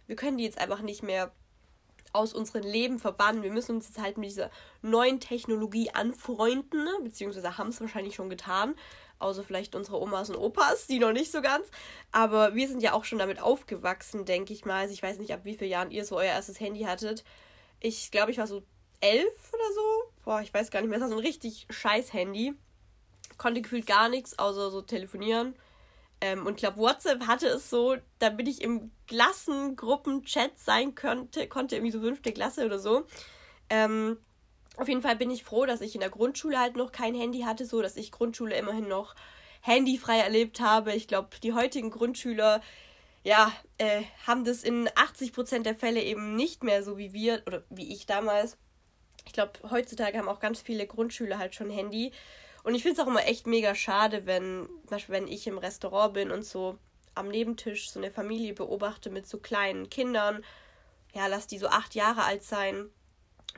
[0.06, 1.32] wir können die jetzt einfach nicht mehr
[2.12, 3.42] aus unserem Leben verbannen.
[3.42, 4.50] Wir müssen uns jetzt halt mit dieser
[4.82, 6.92] neuen Technologie anfreunden, ne?
[7.02, 8.76] beziehungsweise haben es wahrscheinlich schon getan.
[9.18, 11.66] Außer vielleicht unsere Omas und Opas, die noch nicht so ganz.
[12.12, 14.82] Aber wir sind ja auch schon damit aufgewachsen, denke ich mal.
[14.82, 17.24] Also ich weiß nicht, ab wie vielen Jahren ihr so euer erstes Handy hattet.
[17.80, 18.62] Ich glaube, ich war so
[19.00, 20.12] elf oder so.
[20.24, 20.98] Boah, ich weiß gar nicht mehr.
[20.98, 22.54] Es war so ein richtig scheiß Handy
[23.38, 25.54] konnte gefühlt gar nichts, außer so telefonieren.
[26.20, 31.76] Ähm, und ich glaube, WhatsApp hatte es so, damit ich im Klassengruppen-Chat sein könnte, konnte
[31.76, 33.06] irgendwie so fünfte Klasse oder so.
[33.68, 34.18] Ähm,
[34.76, 37.40] auf jeden Fall bin ich froh, dass ich in der Grundschule halt noch kein Handy
[37.40, 39.14] hatte, so dass ich Grundschule immerhin noch
[39.60, 40.92] handyfrei erlebt habe.
[40.92, 42.60] Ich glaube, die heutigen Grundschüler,
[43.22, 47.62] ja, äh, haben das in 80% der Fälle eben nicht mehr so wie wir oder
[47.70, 48.58] wie ich damals.
[49.26, 52.12] Ich glaube, heutzutage haben auch ganz viele Grundschüler halt schon Handy.
[52.62, 55.58] Und ich finde es auch immer echt mega schade, wenn, zum Beispiel, wenn ich im
[55.58, 56.78] Restaurant bin und so
[57.14, 60.44] am Nebentisch so eine Familie beobachte mit so kleinen Kindern.
[61.14, 62.90] Ja, lass die so acht Jahre alt sein.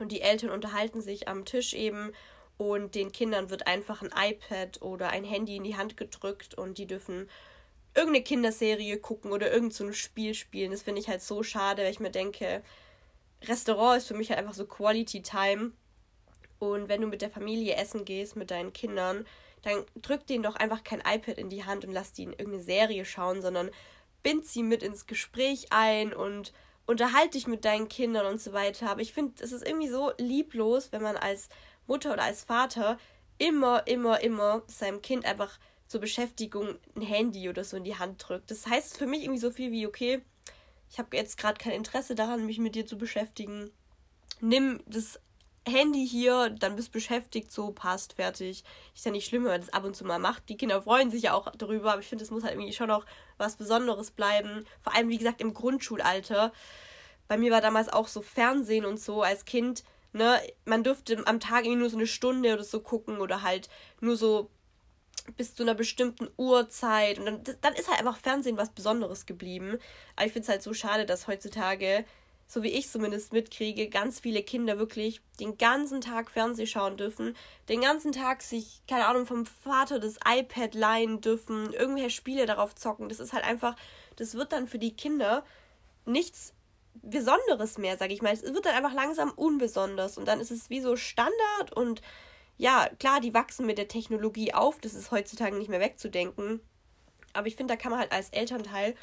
[0.01, 2.11] Und die Eltern unterhalten sich am Tisch eben
[2.57, 6.77] und den Kindern wird einfach ein iPad oder ein Handy in die Hand gedrückt und
[6.77, 7.29] die dürfen
[7.93, 10.71] irgendeine Kinderserie gucken oder irgend so Spiel spielen.
[10.71, 12.63] Das finde ich halt so schade, weil ich mir denke,
[13.43, 15.71] Restaurant ist für mich halt einfach so Quality Time.
[16.59, 19.25] Und wenn du mit der Familie essen gehst, mit deinen Kindern,
[19.61, 22.63] dann drück denen doch einfach kein iPad in die Hand und lass die in irgendeine
[22.63, 23.69] Serie schauen, sondern
[24.23, 26.53] bind sie mit ins Gespräch ein und
[26.87, 28.89] unterhalte dich mit deinen Kindern und so weiter.
[28.89, 31.49] Aber ich finde, es ist irgendwie so lieblos, wenn man als
[31.85, 32.97] Mutter oder als Vater
[33.37, 38.27] immer, immer, immer seinem Kind einfach zur Beschäftigung ein Handy oder so in die Hand
[38.27, 38.51] drückt.
[38.51, 40.21] Das heißt für mich irgendwie so viel wie, okay,
[40.89, 43.71] ich habe jetzt gerade kein Interesse daran, mich mit dir zu beschäftigen.
[44.39, 45.19] Nimm das
[45.67, 48.63] Handy hier, dann bist beschäftigt, so passt, fertig.
[48.95, 50.47] Ist ja nicht schlimm, wenn man das ab und zu mal macht.
[50.49, 52.87] Die Kinder freuen sich ja auch darüber, aber ich finde, es muss halt irgendwie schon
[52.87, 53.05] noch
[53.37, 54.65] was Besonderes bleiben.
[54.81, 56.51] Vor allem, wie gesagt, im Grundschulalter.
[57.27, 61.39] Bei mir war damals auch so Fernsehen und so als Kind, ne, man dürfte am
[61.39, 63.69] Tag irgendwie nur so eine Stunde oder so gucken oder halt
[63.99, 64.49] nur so
[65.35, 67.19] bis zu einer bestimmten Uhrzeit.
[67.19, 69.77] Und dann, dann ist halt einfach Fernsehen was Besonderes geblieben.
[70.15, 72.05] Aber ich finde es halt so schade, dass heutzutage
[72.47, 77.35] so wie ich zumindest mitkriege, ganz viele Kinder wirklich den ganzen Tag Fernsehen schauen dürfen,
[77.67, 82.73] den ganzen Tag sich, keine Ahnung, vom Vater das iPad leihen dürfen, irgendwelche Spiele darauf
[82.73, 83.09] zocken.
[83.09, 83.75] Das ist halt einfach,
[84.15, 85.43] das wird dann für die Kinder
[86.05, 86.53] nichts
[87.01, 88.33] Besonderes mehr, sag ich mal.
[88.33, 92.01] Es wird dann einfach langsam unbesonders und dann ist es wie so Standard und
[92.57, 96.59] ja, klar, die wachsen mit der Technologie auf, das ist heutzutage nicht mehr wegzudenken.
[97.33, 98.95] Aber ich finde, da kann man halt als Elternteil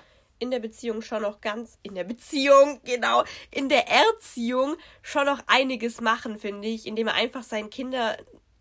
[0.44, 5.40] in der Beziehung schon noch ganz, in der Beziehung, genau, in der Erziehung schon noch
[5.46, 8.16] einiges machen, finde ich, indem er einfach seinen Kindern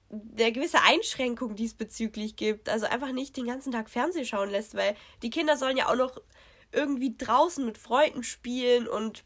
[0.10, 2.70] der gewisse Einschränkung diesbezüglich gibt.
[2.70, 5.96] Also einfach nicht den ganzen Tag Fernsehen schauen lässt, weil die Kinder sollen ja auch
[5.96, 6.22] noch
[6.72, 9.24] irgendwie draußen mit Freunden spielen und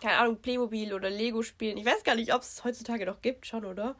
[0.00, 1.76] keine Ahnung, Playmobil oder Lego spielen.
[1.76, 3.96] Ich weiß gar nicht, ob es heutzutage noch gibt, schon, oder?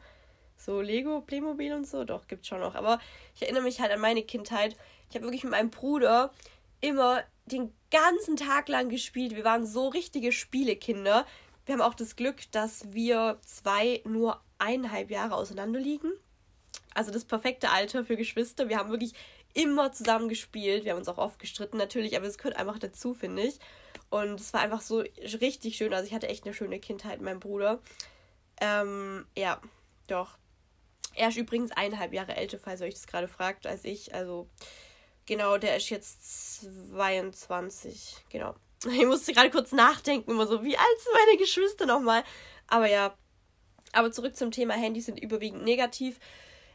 [0.55, 2.75] So Lego, Playmobil und so, doch, gibt schon noch.
[2.75, 2.99] Aber
[3.35, 4.77] ich erinnere mich halt an meine Kindheit.
[5.09, 6.31] Ich habe wirklich mit meinem Bruder
[6.81, 9.35] immer den ganzen Tag lang gespielt.
[9.35, 11.25] Wir waren so richtige Spielekinder.
[11.65, 16.11] Wir haben auch das Glück, dass wir zwei nur eineinhalb Jahre auseinander liegen.
[16.93, 18.69] Also das perfekte Alter für Geschwister.
[18.69, 19.13] Wir haben wirklich
[19.53, 20.83] immer zusammen gespielt.
[20.83, 23.59] Wir haben uns auch oft gestritten natürlich, aber es gehört einfach dazu, finde ich.
[24.09, 25.03] Und es war einfach so
[25.41, 25.93] richtig schön.
[25.93, 27.79] Also ich hatte echt eine schöne Kindheit, mein Bruder.
[28.61, 29.61] Ähm, ja,
[30.07, 30.37] doch.
[31.15, 34.13] Er ist übrigens eineinhalb Jahre älter, falls ihr euch das gerade fragt, als ich.
[34.13, 34.47] Also
[35.29, 38.15] Genau, der ist jetzt 22.
[38.31, 38.55] Genau.
[38.91, 42.23] Ich musste gerade kurz nachdenken, immer so, wie alt sind meine Geschwister nochmal?
[42.65, 43.13] Aber ja.
[43.91, 46.19] Aber zurück zum Thema Handys sind überwiegend negativ.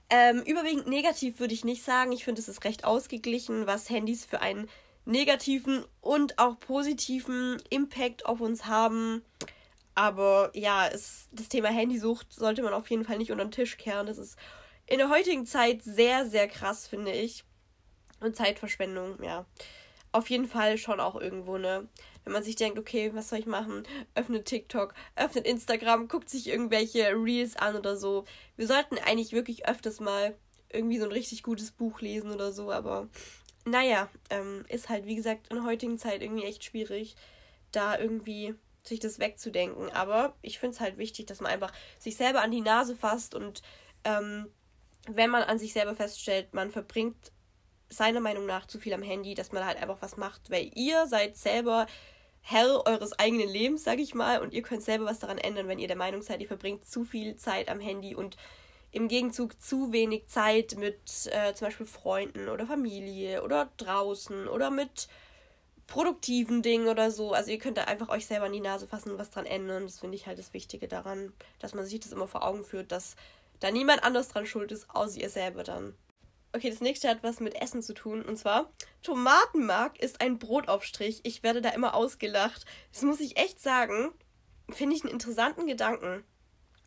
[0.09, 2.13] Ähm, überwiegend negativ würde ich nicht sagen.
[2.13, 4.69] Ich finde, es ist recht ausgeglichen, was Handys für einen
[5.05, 9.25] negativen und auch positiven Impact auf uns haben.
[9.97, 13.79] Aber ja, es, das Thema Handysucht sollte man auf jeden Fall nicht unter den Tisch
[13.79, 14.07] kehren.
[14.07, 14.39] Das ist
[14.87, 17.45] in der heutigen Zeit sehr, sehr krass, finde ich.
[18.25, 19.45] Und Zeitverschwendung, ja.
[20.13, 21.89] Auf jeden Fall schon auch irgendwo, ne?
[22.25, 23.83] Wenn man sich denkt, okay, was soll ich machen?
[24.15, 28.25] Öffnet TikTok, öffnet Instagram, guckt sich irgendwelche Reels an oder so.
[28.57, 30.35] Wir sollten eigentlich wirklich öfters mal
[30.73, 33.09] irgendwie so ein richtig gutes Buch lesen oder so, aber
[33.67, 37.17] naja, ähm, ist halt, wie gesagt, in der heutigen Zeit irgendwie echt schwierig,
[37.73, 39.91] da irgendwie sich das wegzudenken.
[39.91, 43.35] Aber ich finde es halt wichtig, dass man einfach sich selber an die Nase fasst
[43.35, 43.63] und
[44.05, 44.49] ähm,
[45.09, 47.33] wenn man an sich selber feststellt, man verbringt
[47.97, 51.07] seiner Meinung nach zu viel am Handy, dass man halt einfach was macht, weil ihr
[51.07, 51.87] seid selber
[52.41, 55.79] Herr eures eigenen Lebens, sag ich mal, und ihr könnt selber was daran ändern, wenn
[55.79, 58.37] ihr der Meinung seid, ihr verbringt zu viel Zeit am Handy und
[58.93, 61.01] im Gegenzug zu wenig Zeit mit
[61.33, 65.09] äh, zum Beispiel Freunden oder Familie oder draußen oder mit
[65.87, 67.33] produktiven Dingen oder so.
[67.33, 69.85] Also ihr könnt da einfach euch selber an die Nase fassen und was dran ändern.
[69.85, 72.93] Das finde ich halt das Wichtige daran, dass man sich das immer vor Augen führt,
[72.93, 73.17] dass
[73.61, 75.95] da niemand anders dran schuld ist, außer ihr selber dann.
[76.55, 78.23] Okay, das nächste hat was mit Essen zu tun.
[78.23, 81.21] Und zwar, Tomatenmark ist ein Brotaufstrich.
[81.25, 82.65] Ich werde da immer ausgelacht.
[82.93, 84.13] Das muss ich echt sagen.
[84.71, 86.23] Finde ich einen interessanten Gedanken.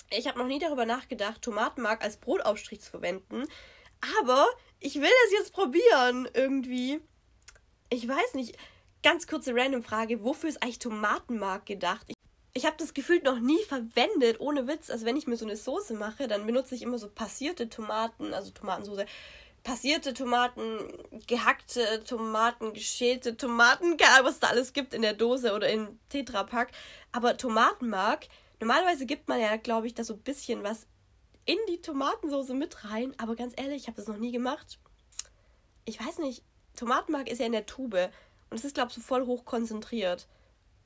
[0.09, 3.43] Ich habe noch nie darüber nachgedacht, Tomatenmark als Brotaufstrich zu verwenden.
[4.21, 4.47] Aber
[4.79, 7.01] ich will das jetzt probieren, irgendwie.
[7.89, 8.57] Ich weiß nicht.
[9.03, 12.05] Ganz kurze random Frage: Wofür ist eigentlich Tomatenmark gedacht?
[12.07, 12.15] Ich,
[12.53, 14.89] ich habe das Gefühl noch nie verwendet, ohne Witz.
[14.89, 18.33] Also, wenn ich mir so eine Soße mache, dann benutze ich immer so passierte Tomaten,
[18.33, 19.05] also Tomatensauce
[19.63, 20.79] passierte Tomaten,
[21.27, 25.99] gehackte Tomaten, geschälte Tomaten, keine Ahnung, was da alles gibt in der Dose oder in
[26.09, 26.71] Tetrapack.
[27.11, 28.27] Aber Tomatenmark,
[28.59, 30.87] normalerweise gibt man ja, glaube ich, da so ein bisschen was
[31.45, 33.13] in die Tomatensauce mit rein.
[33.17, 34.79] Aber ganz ehrlich, ich habe das noch nie gemacht.
[35.85, 36.43] Ich weiß nicht,
[36.75, 38.11] Tomatenmark ist ja in der Tube.
[38.49, 40.27] Und es ist, glaube ich, so voll hoch konzentriert.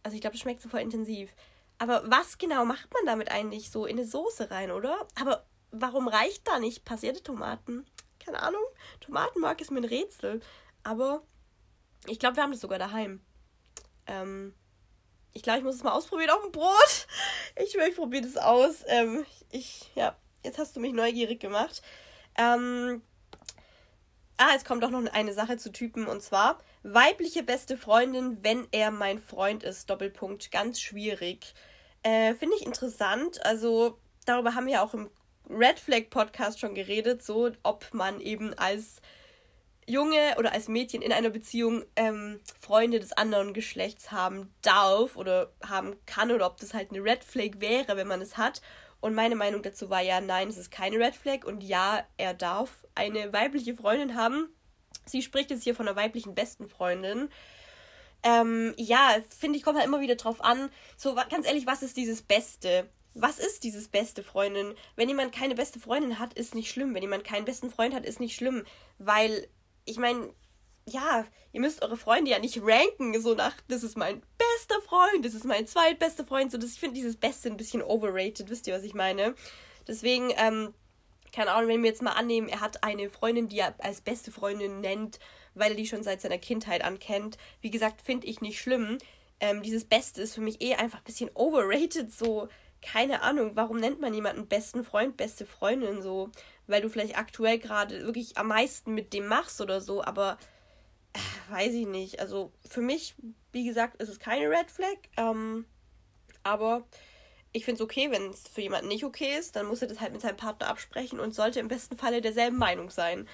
[0.04, 1.32] Also ich glaube, es schmeckt so voll intensiv.
[1.78, 5.08] Aber was genau macht man damit eigentlich so in eine Soße rein, oder?
[5.20, 7.86] Aber warum reicht da nicht passierte Tomaten?
[8.32, 8.64] Keine Ahnung.
[9.02, 10.40] Tomatenmark ist mir ein Rätsel.
[10.84, 11.22] Aber
[12.08, 13.20] ich glaube, wir haben das sogar daheim.
[14.08, 14.54] Ähm,
[15.34, 17.08] ich glaube, ich muss es mal ausprobieren auf dem Brot.
[17.58, 18.86] Ich ich probiere das aus.
[18.88, 20.16] Ähm, ich, ja,
[20.46, 21.82] jetzt hast du mich neugierig gemacht.
[22.38, 23.02] Ähm,
[24.38, 28.70] ah, es kommt auch noch eine Sache zu Typen und zwar weibliche beste Freundin, wenn
[28.72, 29.90] er mein Freund ist.
[29.90, 31.54] Doppelpunkt, ganz schwierig.
[32.04, 33.46] Äh, Finde ich interessant.
[33.46, 35.12] Also darüber haben wir auch im
[35.54, 39.02] Red Flag Podcast schon geredet, so ob man eben als
[39.88, 45.52] Junge oder als Mädchen in einer Beziehung ähm, Freunde des anderen Geschlechts haben darf oder
[45.68, 48.62] haben kann oder ob das halt eine Red Flag wäre, wenn man es hat.
[49.00, 52.34] Und meine Meinung dazu war ja, nein, es ist keine Red Flag und ja, er
[52.34, 54.50] darf eine weibliche Freundin haben.
[55.06, 57.30] Sie spricht jetzt hier von einer weiblichen besten Freundin.
[58.24, 60.70] Ähm, ja, finde ich, kommt halt immer wieder drauf an.
[60.96, 62.88] So, ganz ehrlich, was ist dieses Beste?
[63.14, 64.74] Was ist dieses beste Freundin?
[64.96, 66.94] Wenn jemand keine beste Freundin hat, ist nicht schlimm.
[66.94, 68.64] Wenn jemand keinen besten Freund hat, ist nicht schlimm.
[68.98, 69.48] Weil,
[69.86, 70.34] ich meine,
[70.88, 75.26] ja, ihr müsst eure Freunde ja nicht ranken, so nach, das ist mein bester Freund,
[75.26, 76.52] das ist mein zweitbester Freund.
[76.52, 79.36] So, das, ich finde dieses Beste ein bisschen overrated, wisst ihr, was ich meine?
[79.88, 80.74] Deswegen, ähm,
[81.34, 84.32] keine Ahnung, wenn wir jetzt mal annehmen, er hat eine Freundin, die er als beste
[84.32, 85.20] Freundin nennt,
[85.54, 87.38] weil er die schon seit seiner Kindheit ankennt.
[87.62, 88.98] Wie gesagt, finde ich nicht schlimm.
[89.40, 92.48] Ähm, dieses Beste ist für mich eh einfach ein bisschen overrated, so
[92.82, 96.30] keine Ahnung, warum nennt man jemanden besten Freund, beste Freundin so?
[96.68, 100.38] Weil du vielleicht aktuell gerade wirklich am meisten mit dem machst oder so, aber
[101.14, 102.20] äh, weiß ich nicht.
[102.20, 103.16] Also für mich,
[103.52, 105.66] wie gesagt, ist es keine Red Flag, ähm,
[106.44, 106.86] aber
[107.54, 110.00] ich finde es okay, wenn es für jemanden nicht okay ist, dann muss er das
[110.00, 113.28] halt mit seinem Partner absprechen und sollte im besten Falle derselben Meinung sein.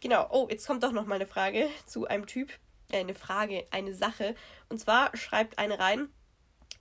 [0.00, 2.50] Genau, oh, jetzt kommt doch noch mal eine Frage zu einem Typ.
[2.90, 4.34] Äh, eine Frage, eine Sache.
[4.68, 6.08] Und zwar schreibt eine rein,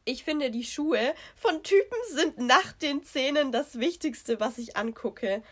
[0.06, 5.44] ich finde, die Schuhe von Typen sind nach den Zähnen das Wichtigste, was ich angucke.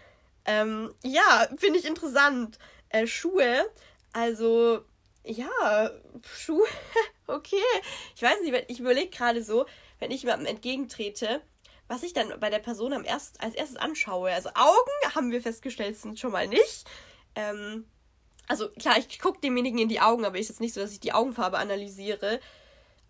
[0.45, 2.59] Ähm, ja, finde ich interessant.
[2.89, 3.69] Äh, Schuhe,
[4.13, 4.81] also,
[5.25, 5.89] ja,
[6.35, 6.67] Schuhe,
[7.27, 7.55] okay.
[8.15, 9.65] Ich weiß nicht, ich überlege gerade so,
[9.99, 11.41] wenn ich jemandem entgegentrete,
[11.87, 14.31] was ich dann bei der Person am erst, als erstes anschaue.
[14.31, 16.85] Also Augen, haben wir festgestellt, sind schon mal nicht.
[17.35, 17.85] Ähm,
[18.47, 20.99] also klar, ich gucke demjenigen in die Augen, aber ist jetzt nicht so, dass ich
[20.99, 22.39] die Augenfarbe analysiere.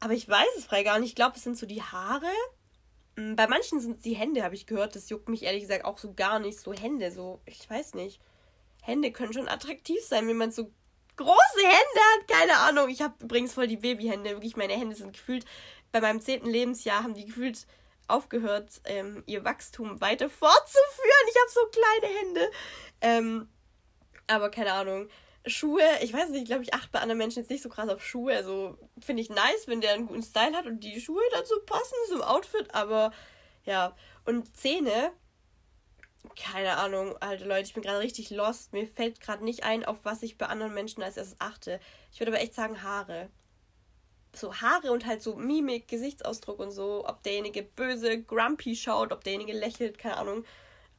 [0.04, 1.10] Aber ich weiß es frei gar nicht.
[1.12, 2.30] Ich glaube, es sind so die Haare.
[3.16, 4.98] Mm, bei manchen sind es die Hände, habe ich gehört.
[4.98, 6.60] Das juckt mich ehrlich gesagt auch so gar nicht.
[6.60, 8.20] So Hände, so, ich weiß nicht.
[8.82, 10.70] Hände können schon attraktiv sein, wenn man so
[11.16, 12.28] große Hände hat.
[12.28, 12.90] Keine Ahnung.
[12.90, 14.32] Ich habe übrigens voll die Babyhände.
[14.32, 15.46] Wirklich, meine Hände sind gefühlt,
[15.94, 17.66] bei meinem zehnten Lebensjahr haben die gefühlt
[18.10, 21.30] aufgehört, ähm, ihr Wachstum weiter fortzuführen.
[21.30, 22.52] Ich habe so kleine Hände.
[23.00, 23.50] Ähm,
[24.28, 25.08] aber keine Ahnung.
[25.46, 28.06] Schuhe, ich weiß nicht, glaube ich, achte bei anderen Menschen jetzt nicht so krass auf
[28.06, 28.34] Schuhe.
[28.34, 31.96] Also finde ich nice, wenn der einen guten Style hat und die Schuhe dazu passen
[32.10, 33.12] zum Outfit, aber
[33.66, 33.96] ja.
[34.26, 35.12] Und Zähne,
[36.38, 38.72] keine Ahnung, alte Leute, ich bin gerade richtig lost.
[38.72, 41.80] Mir fällt gerade nicht ein, auf was ich bei anderen Menschen als erstes achte.
[42.12, 43.30] Ich würde aber echt sagen Haare.
[44.36, 47.06] So Haare und halt so Mimik, Gesichtsausdruck und so.
[47.06, 50.46] Ob derjenige böse, grumpy schaut, ob derjenige lächelt, keine Ahnung.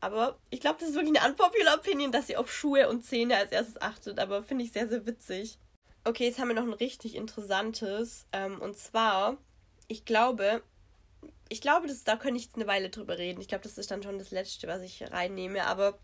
[0.05, 3.39] Aber ich glaube, das ist wirklich eine unpopular Opinion, dass sie auf Schuhe und Zähne
[3.39, 4.19] als erstes achtet.
[4.19, 5.59] Aber finde ich sehr, sehr witzig.
[6.05, 8.27] Okay, jetzt haben wir noch ein richtig interessantes.
[8.35, 9.39] Ähm, und zwar,
[9.89, 10.63] ich glaube,
[11.49, 13.41] ich glaube, das, da könnte ich jetzt eine Weile drüber reden.
[13.41, 15.65] Ich glaube, das ist dann schon das Letzte, was ich reinnehme.
[15.65, 15.99] Aber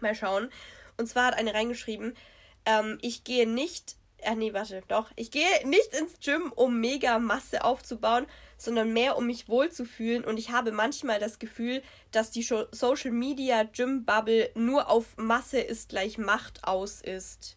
[0.00, 0.50] mal schauen.
[0.96, 2.16] Und zwar hat eine reingeschrieben,
[2.64, 5.10] ähm, ich gehe nicht äh, nee, warte, doch.
[5.14, 8.26] Ich gehe nicht ins Gym, um mega Masse aufzubauen,
[8.56, 10.24] sondern mehr, um mich wohlzufühlen.
[10.24, 15.60] Und ich habe manchmal das Gefühl, dass die Social Media Gym Bubble nur auf Masse
[15.60, 17.56] ist gleich Macht aus ist.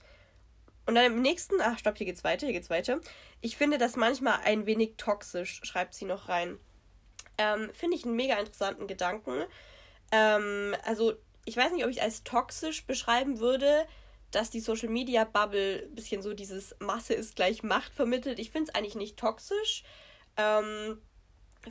[0.85, 2.99] Und dann im nächsten, ach stopp, hier geht's weiter, hier geht's weiter.
[3.41, 6.57] Ich finde das manchmal ein wenig toxisch, schreibt sie noch rein.
[7.37, 9.43] Ähm, finde ich einen mega interessanten Gedanken.
[10.11, 11.13] Ähm, also,
[11.45, 13.87] ich weiß nicht, ob ich es als toxisch beschreiben würde
[14.31, 18.39] dass die Social Media Bubble ein bisschen so dieses Masse ist gleich Macht vermittelt.
[18.39, 19.83] Ich finde es eigentlich nicht toxisch.
[20.39, 21.01] Ähm,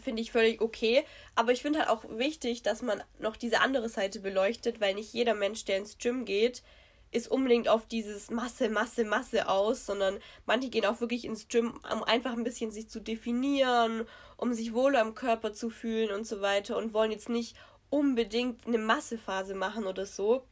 [0.03, 1.05] finde ich völlig okay.
[1.35, 5.13] Aber ich finde halt auch wichtig, dass man noch diese andere Seite beleuchtet, weil nicht
[5.13, 6.63] jeder Mensch, der ins Gym geht,
[7.11, 11.81] ist unbedingt auf dieses Masse, Masse, Masse aus, sondern manche gehen auch wirklich ins Gym,
[11.91, 14.07] um einfach ein bisschen sich zu definieren,
[14.37, 17.57] um sich wohler im Körper zu fühlen und so weiter und wollen jetzt nicht
[17.89, 20.45] unbedingt eine Massephase machen oder so.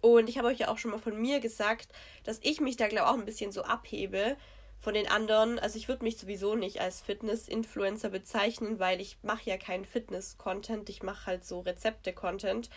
[0.00, 1.88] Und ich habe euch ja auch schon mal von mir gesagt,
[2.24, 4.36] dass ich mich da, glaube ich, auch ein bisschen so abhebe
[4.84, 5.58] von den anderen.
[5.58, 10.90] Also ich würde mich sowieso nicht als Fitness-Influencer bezeichnen, weil ich mache ja keinen Fitness-Content,
[10.90, 12.68] ich mache halt so Rezepte-Content.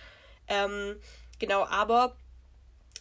[0.48, 0.96] Ähm,
[1.38, 2.16] genau, aber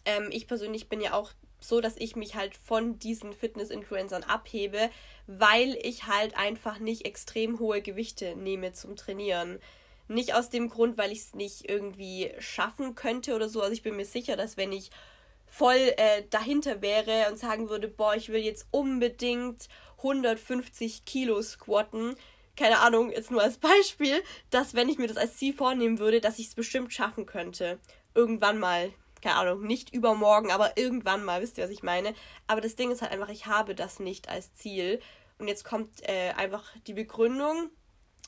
[0.04, 1.30] ähm, ich persönlich bin ja auch
[1.60, 4.90] so, dass ich mich halt von diesen Fitness-Influencern abhebe,
[5.28, 9.60] weil ich halt einfach nicht extrem hohe Gewichte nehme zum Trainieren.
[10.08, 13.60] Nicht aus dem Grund, weil ich es nicht irgendwie schaffen könnte oder so.
[13.60, 14.90] Also ich bin mir sicher, dass wenn ich
[15.46, 19.68] voll äh, dahinter wäre und sagen würde, boah, ich will jetzt unbedingt
[19.98, 22.16] 150 Kilo squatten,
[22.56, 26.20] keine Ahnung, jetzt nur als Beispiel, dass wenn ich mir das als Ziel vornehmen würde,
[26.20, 27.78] dass ich es bestimmt schaffen könnte.
[28.14, 28.92] Irgendwann mal.
[29.22, 32.14] Keine Ahnung, nicht übermorgen, aber irgendwann mal, wisst ihr, was ich meine?
[32.46, 35.00] Aber das Ding ist halt einfach, ich habe das nicht als Ziel.
[35.38, 37.70] Und jetzt kommt äh, einfach die Begründung,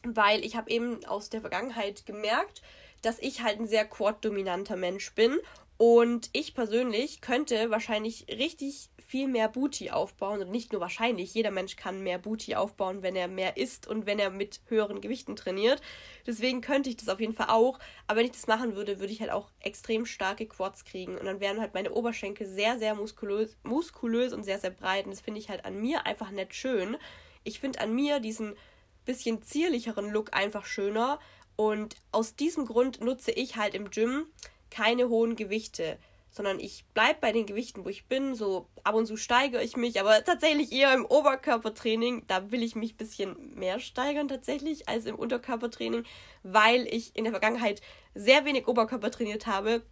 [0.02, 2.62] weil ich habe eben aus der Vergangenheit gemerkt,
[3.02, 5.38] dass ich halt ein sehr quad-dominanter Mensch bin
[5.78, 10.40] und ich persönlich könnte wahrscheinlich richtig viel mehr Booty aufbauen.
[10.40, 14.04] Und nicht nur wahrscheinlich, jeder Mensch kann mehr Booty aufbauen, wenn er mehr isst und
[14.04, 15.80] wenn er mit höheren Gewichten trainiert.
[16.26, 17.78] Deswegen könnte ich das auf jeden Fall auch.
[18.08, 21.16] Aber wenn ich das machen würde, würde ich halt auch extrem starke Quads kriegen.
[21.16, 25.04] Und dann wären halt meine Oberschenkel sehr, sehr muskulös, muskulös und sehr, sehr breit.
[25.04, 26.96] Und das finde ich halt an mir einfach nicht schön.
[27.44, 28.56] Ich finde an mir diesen
[29.04, 31.20] bisschen zierlicheren Look einfach schöner.
[31.54, 34.26] Und aus diesem Grund nutze ich halt im Gym
[34.70, 35.98] keine hohen Gewichte,
[36.30, 38.34] sondern ich bleibe bei den Gewichten, wo ich bin.
[38.34, 42.24] So ab und zu steigere ich mich, aber tatsächlich eher im Oberkörpertraining.
[42.26, 46.04] Da will ich mich ein bisschen mehr steigern tatsächlich als im Unterkörpertraining,
[46.42, 47.80] weil ich in der Vergangenheit
[48.14, 49.82] sehr wenig Oberkörper trainiert habe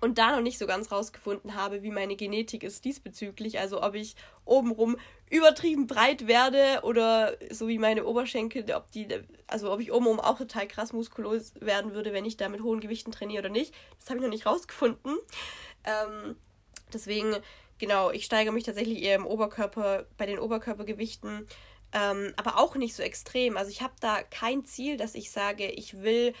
[0.00, 3.58] und da noch nicht so ganz rausgefunden habe, wie meine Genetik ist diesbezüglich.
[3.58, 4.96] Also ob ich obenrum
[5.30, 9.08] übertrieben breit werde oder so wie meine Oberschenkel, ob die,
[9.46, 12.80] also ob ich obenrum auch total krass muskulös werden würde, wenn ich da mit hohen
[12.80, 13.74] Gewichten trainiere oder nicht.
[13.98, 15.16] Das habe ich noch nicht rausgefunden.
[15.84, 16.36] Ähm,
[16.92, 17.36] deswegen,
[17.78, 21.46] genau, ich steigere mich tatsächlich eher im Oberkörper, bei den Oberkörpergewichten.
[21.92, 23.56] Ähm, aber auch nicht so extrem.
[23.56, 26.34] Also ich habe da kein Ziel, dass ich sage, ich will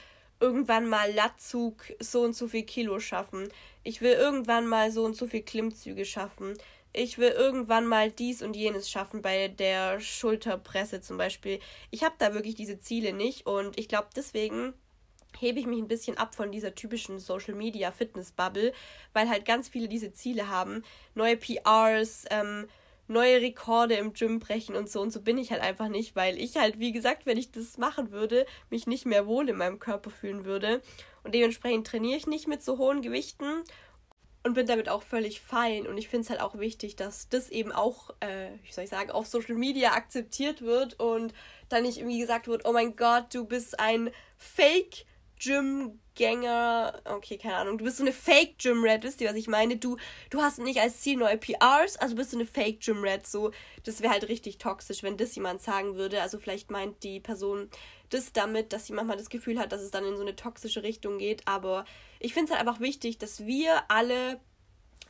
[0.44, 3.48] irgendwann mal Latzug so und so viel Kilo schaffen.
[3.82, 6.58] Ich will irgendwann mal so und so viel Klimmzüge schaffen.
[6.92, 11.60] Ich will irgendwann mal dies und jenes schaffen bei der Schulterpresse zum Beispiel.
[11.90, 14.74] Ich habe da wirklich diese Ziele nicht und ich glaube deswegen
[15.38, 18.74] hebe ich mich ein bisschen ab von dieser typischen Social Media Fitness Bubble,
[19.14, 20.84] weil halt ganz viele diese Ziele haben.
[21.14, 22.68] Neue PRs, ähm,
[23.06, 25.00] neue Rekorde im Gym brechen und so.
[25.00, 27.78] Und so bin ich halt einfach nicht, weil ich halt, wie gesagt, wenn ich das
[27.78, 30.80] machen würde, mich nicht mehr wohl in meinem Körper fühlen würde.
[31.22, 33.64] Und dementsprechend trainiere ich nicht mit so hohen Gewichten
[34.44, 35.86] und bin damit auch völlig fein.
[35.86, 38.90] Und ich finde es halt auch wichtig, dass das eben auch, äh, wie soll ich
[38.90, 41.32] sagen, auf Social Media akzeptiert wird und
[41.68, 45.06] dann nicht irgendwie gesagt wird, oh mein Gott, du bist ein Fake
[46.14, 49.76] Gym-Gänger, okay, keine Ahnung, du bist so eine Fake-Gym-Rat, wisst ihr, was ich meine?
[49.76, 49.96] Du,
[50.30, 53.50] du hast nicht als Ziel neue PRs, also bist du eine Fake-Gym-Rat, so,
[53.84, 57.68] das wäre halt richtig toxisch, wenn das jemand sagen würde, also vielleicht meint die Person
[58.10, 60.82] das damit, dass sie manchmal das Gefühl hat, dass es dann in so eine toxische
[60.82, 61.84] Richtung geht, aber
[62.20, 64.40] ich finde es halt einfach wichtig, dass wir alle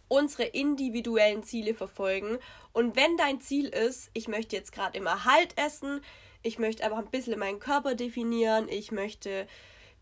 [0.08, 2.38] unsere individuellen Ziele verfolgen.
[2.72, 6.02] Und wenn dein Ziel ist, ich möchte jetzt gerade immer Halt essen,
[6.42, 9.46] ich möchte einfach ein bisschen meinen Körper definieren, ich möchte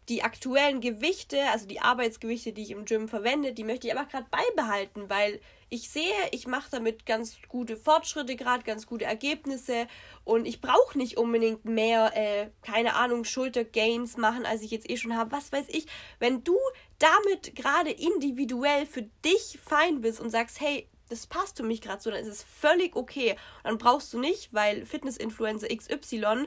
[0.09, 4.07] die aktuellen Gewichte, also die Arbeitsgewichte, die ich im Gym verwende, die möchte ich aber
[4.07, 9.86] gerade beibehalten, weil ich sehe, ich mache damit ganz gute Fortschritte gerade, ganz gute Ergebnisse
[10.24, 14.96] und ich brauche nicht unbedingt mehr, äh, keine Ahnung, Schultergains machen, als ich jetzt eh
[14.96, 15.32] schon habe.
[15.32, 15.86] Was weiß ich.
[16.18, 16.59] Wenn du
[16.98, 22.03] damit gerade individuell für dich fein bist und sagst, hey, das passt für mich gerade
[22.03, 23.36] so, dann ist es völlig okay.
[23.64, 26.46] Dann brauchst du nicht, weil Fitness-Influencer XY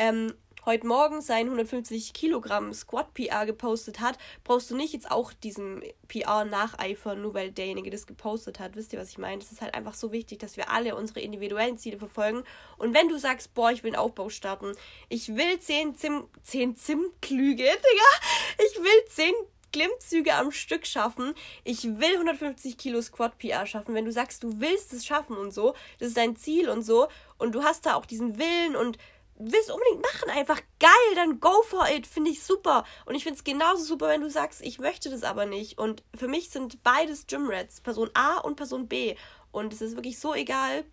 [0.00, 0.32] ähm,
[0.64, 5.82] heute Morgen sein 150 Kilogramm Squat PR gepostet hat, brauchst du nicht jetzt auch diesem
[6.08, 8.76] PR nacheifern, nur weil derjenige das gepostet hat.
[8.76, 9.42] Wisst ihr, was ich meine?
[9.42, 12.44] Es ist halt einfach so wichtig, dass wir alle unsere individuellen Ziele verfolgen.
[12.78, 14.72] Und wenn du sagst, boah, ich will einen Aufbau starten,
[15.10, 19.34] ich will 10 Zim, 10 Zimtklüge, Digga, ich will 10
[19.72, 21.34] Klimmzüge am Stück schaffen.
[21.62, 23.94] Ich will 150 Kilo Squat PR schaffen.
[23.94, 27.08] Wenn du sagst, du willst es schaffen und so, das ist dein Ziel und so,
[27.38, 28.98] und du hast da auch diesen Willen und
[29.40, 32.84] willst unbedingt machen, einfach geil, dann go for it, finde ich super.
[33.06, 35.78] Und ich finde es genauso super, wenn du sagst, ich möchte das aber nicht.
[35.78, 39.16] Und für mich sind beides Gymrats, Person A und Person B.
[39.50, 40.84] Und es ist wirklich so egal,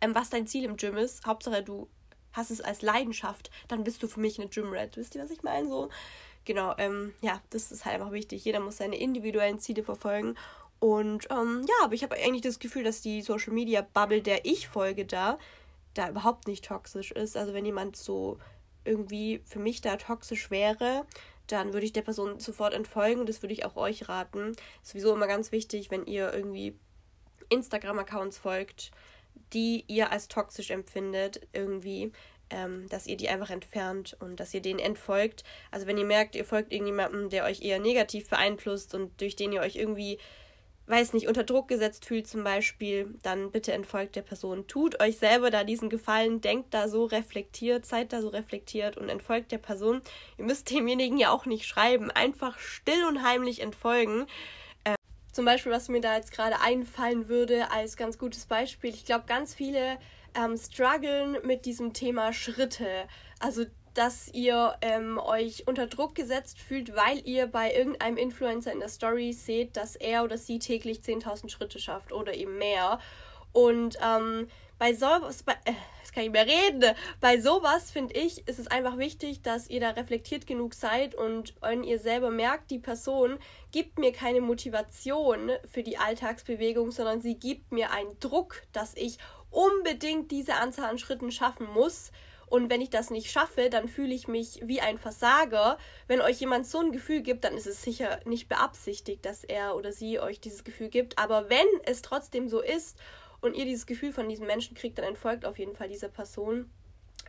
[0.00, 1.26] ähm, was dein Ziel im Gym ist.
[1.26, 1.88] Hauptsache, du
[2.32, 4.96] hast es als Leidenschaft, dann bist du für mich eine Gymrat.
[4.96, 5.68] Wisst ihr, was ich meine?
[5.68, 5.88] So,
[6.44, 8.44] genau, ähm, ja, das ist halt einfach wichtig.
[8.44, 10.36] Jeder muss seine individuellen Ziele verfolgen.
[10.78, 14.44] Und ähm, ja, aber ich habe eigentlich das Gefühl, dass die Social Media Bubble, der
[14.44, 15.38] ich folge, da
[15.94, 17.36] da überhaupt nicht toxisch ist.
[17.36, 18.38] Also wenn jemand so
[18.84, 21.06] irgendwie für mich da toxisch wäre,
[21.46, 23.26] dann würde ich der Person sofort entfolgen.
[23.26, 24.52] Das würde ich auch euch raten.
[24.82, 26.78] Ist sowieso immer ganz wichtig, wenn ihr irgendwie
[27.48, 28.90] Instagram-Accounts folgt,
[29.52, 32.12] die ihr als toxisch empfindet, irgendwie,
[32.50, 35.44] ähm, dass ihr die einfach entfernt und dass ihr denen entfolgt.
[35.70, 39.52] Also wenn ihr merkt, ihr folgt irgendjemandem, der euch eher negativ beeinflusst und durch den
[39.52, 40.18] ihr euch irgendwie
[40.86, 44.66] weiß nicht, unter Druck gesetzt fühlt zum Beispiel, dann bitte entfolgt der Person.
[44.66, 49.08] Tut euch selber da diesen Gefallen, denkt da so reflektiert, seid da so reflektiert und
[49.08, 50.02] entfolgt der Person.
[50.36, 54.26] Ihr müsst demjenigen ja auch nicht schreiben, einfach still und heimlich entfolgen.
[54.84, 54.96] Ähm,
[55.32, 59.24] zum Beispiel, was mir da jetzt gerade einfallen würde als ganz gutes Beispiel, ich glaube,
[59.26, 59.98] ganz viele
[60.34, 63.08] ähm, strugglen mit diesem Thema Schritte.
[63.40, 63.64] Also
[63.94, 68.88] dass ihr ähm, euch unter Druck gesetzt fühlt, weil ihr bei irgendeinem Influencer in der
[68.88, 72.98] Story seht, dass er oder sie täglich 10.000 Schritte schafft oder eben mehr.
[73.52, 78.46] Und ähm, bei sowas, bei, äh, jetzt kann ich mehr reden, bei sowas finde ich,
[78.48, 82.72] ist es einfach wichtig, dass ihr da reflektiert genug seid und wenn ihr selber merkt,
[82.72, 83.38] die Person
[83.70, 89.18] gibt mir keine Motivation für die Alltagsbewegung, sondern sie gibt mir einen Druck, dass ich
[89.50, 92.10] unbedingt diese Anzahl an Schritten schaffen muss
[92.54, 95.76] und wenn ich das nicht schaffe, dann fühle ich mich wie ein Versager.
[96.06, 99.74] Wenn euch jemand so ein Gefühl gibt, dann ist es sicher nicht beabsichtigt, dass er
[99.74, 101.18] oder sie euch dieses Gefühl gibt.
[101.18, 102.96] Aber wenn es trotzdem so ist
[103.40, 106.70] und ihr dieses Gefühl von diesem Menschen kriegt, dann entfolgt auf jeden Fall dieser Person.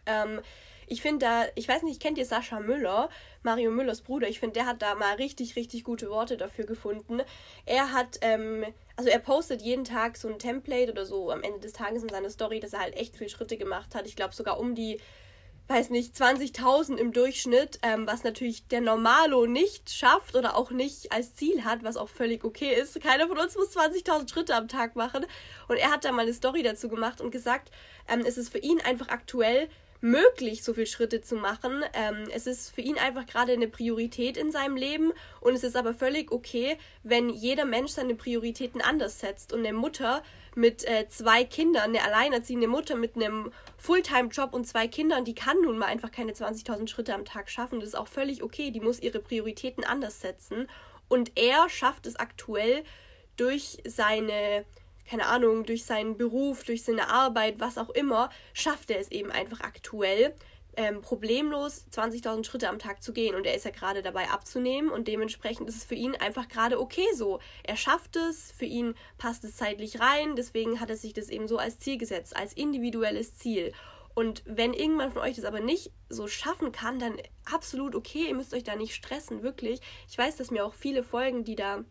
[0.05, 0.41] Ähm,
[0.88, 3.10] ich finde da, ich weiß nicht, kennt ihr Sascha Müller,
[3.44, 4.28] Mario Müllers Bruder?
[4.28, 7.22] Ich finde, der hat da mal richtig, richtig gute Worte dafür gefunden.
[7.66, 8.66] Er hat, ähm,
[8.96, 12.10] also er postet jeden Tag so ein Template oder so am Ende des Tages in
[12.10, 14.06] seiner Story, dass er halt echt viele Schritte gemacht hat.
[14.06, 15.00] Ich glaube sogar um die
[15.68, 21.12] weiß nicht, 20.000 im Durchschnitt, ähm, was natürlich der Normalo nicht schafft oder auch nicht
[21.12, 23.02] als Ziel hat, was auch völlig okay ist.
[23.02, 25.26] Keiner von uns muss 20.000 Schritte am Tag machen.
[25.68, 27.72] Und er hat da mal eine Story dazu gemacht und gesagt,
[28.08, 29.68] ähm, es ist für ihn einfach aktuell
[30.06, 31.84] möglich, so viele Schritte zu machen.
[31.93, 35.76] Ähm, es ist für ihn einfach gerade eine Priorität in seinem Leben und es ist
[35.76, 40.22] aber völlig okay, wenn jeder Mensch seine Prioritäten anders setzt und eine Mutter
[40.53, 45.60] mit äh, zwei Kindern, eine alleinerziehende Mutter mit einem Fulltime-Job und zwei Kindern, die kann
[45.62, 47.80] nun mal einfach keine 20.000 Schritte am Tag schaffen.
[47.80, 48.70] Das ist auch völlig okay.
[48.72, 50.68] Die muss ihre Prioritäten anders setzen.
[51.08, 52.84] Und er schafft es aktuell
[53.38, 54.66] durch seine
[55.10, 59.32] keine Ahnung, durch seinen Beruf, durch seine Arbeit, was auch immer, schafft er es eben
[59.32, 60.34] einfach aktuell,
[60.78, 63.36] ähm, problemlos 20.000 Schritte am Tag zu gehen.
[63.36, 66.80] Und er ist ja gerade dabei abzunehmen und dementsprechend ist es für ihn einfach gerade
[66.80, 67.39] okay so.
[67.64, 71.47] Er schafft es, für ihn passt es zeitlich rein, deswegen hat er sich das eben
[71.47, 73.74] so als Ziel gesetzt, als individuelles Ziel.
[74.14, 77.18] Und wenn irgendwann von euch das aber nicht so schaffen kann, dann
[77.51, 79.82] absolut okay, ihr müsst euch da nicht stressen, wirklich.
[80.10, 81.84] Ich weiß, dass mir auch viele Folgen, die da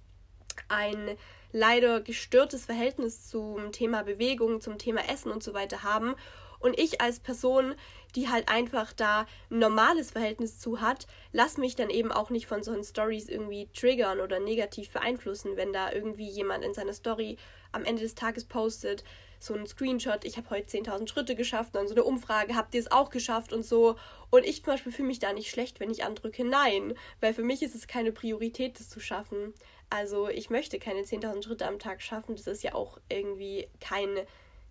[0.69, 1.17] ein
[1.55, 6.17] leider gestörtes Verhältnis zum Thema Bewegung, zum Thema Essen und so weiter haben.
[6.59, 7.75] Und ich als Person,
[8.17, 12.47] die halt einfach da ein normales Verhältnis zu hat, lass mich dann eben auch nicht
[12.47, 17.39] von solchen Stories irgendwie triggern oder negativ beeinflussen, wenn da irgendwie jemand in seiner Story
[17.71, 19.05] am Ende des Tages postet,
[19.39, 22.81] so ein Screenshot, ich habe heute 10.000 Schritte geschafft, dann so eine Umfrage, habt ihr
[22.81, 23.97] es auch geschafft und so.
[24.31, 27.43] Und ich zum Beispiel fühle mich da nicht schlecht, wenn ich andrücke Nein, weil für
[27.43, 29.55] mich ist es keine Priorität, das zu schaffen.
[29.95, 32.35] Also ich möchte keine 10.000 Schritte am Tag schaffen.
[32.35, 34.27] Das ist ja auch irgendwie keine,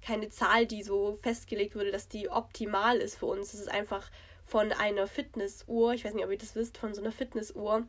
[0.06, 3.52] keine Zahl, die so festgelegt wurde, dass die optimal ist für uns.
[3.52, 4.12] Das ist einfach
[4.44, 7.88] von einer Fitnessuhr, ich weiß nicht, ob ihr das wisst, von so einer Fitnessuhr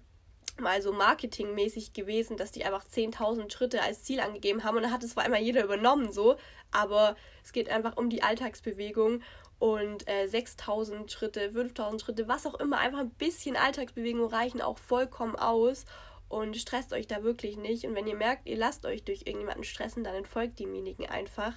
[0.60, 4.92] mal so marketingmäßig gewesen, dass die einfach 10.000 Schritte als Ziel angegeben haben und dann
[4.92, 6.36] hat es vor einmal jeder übernommen so,
[6.70, 9.22] aber es geht einfach um die Alltagsbewegung
[9.58, 14.78] und äh, 6.000 Schritte, 5.000 Schritte, was auch immer, einfach ein bisschen Alltagsbewegung reichen auch
[14.78, 15.86] vollkommen aus
[16.28, 17.84] und stresst euch da wirklich nicht.
[17.84, 21.54] Und wenn ihr merkt, ihr lasst euch durch irgendjemanden stressen, dann entfolgt demjenigen einfach.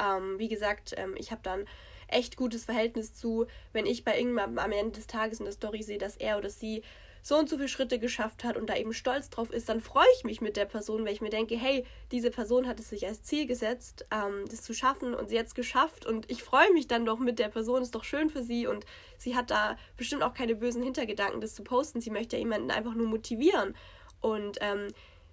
[0.00, 1.66] Ähm, wie gesagt, ähm, ich habe dann
[2.08, 5.82] echt gutes Verhältnis zu, wenn ich bei irgendjemandem am Ende des Tages in der Story
[5.82, 6.82] sehe, dass er oder sie
[7.28, 10.06] so und so viele Schritte geschafft hat und da eben stolz drauf ist, dann freue
[10.16, 13.06] ich mich mit der Person, weil ich mir denke, hey, diese Person hat es sich
[13.06, 16.72] als Ziel gesetzt, ähm, das zu schaffen und sie hat es geschafft und ich freue
[16.72, 18.86] mich dann doch mit der Person, ist doch schön für sie und
[19.18, 22.00] sie hat da bestimmt auch keine bösen Hintergedanken, das zu posten.
[22.00, 23.74] Sie möchte ja jemanden einfach nur motivieren
[24.22, 24.88] und ähm,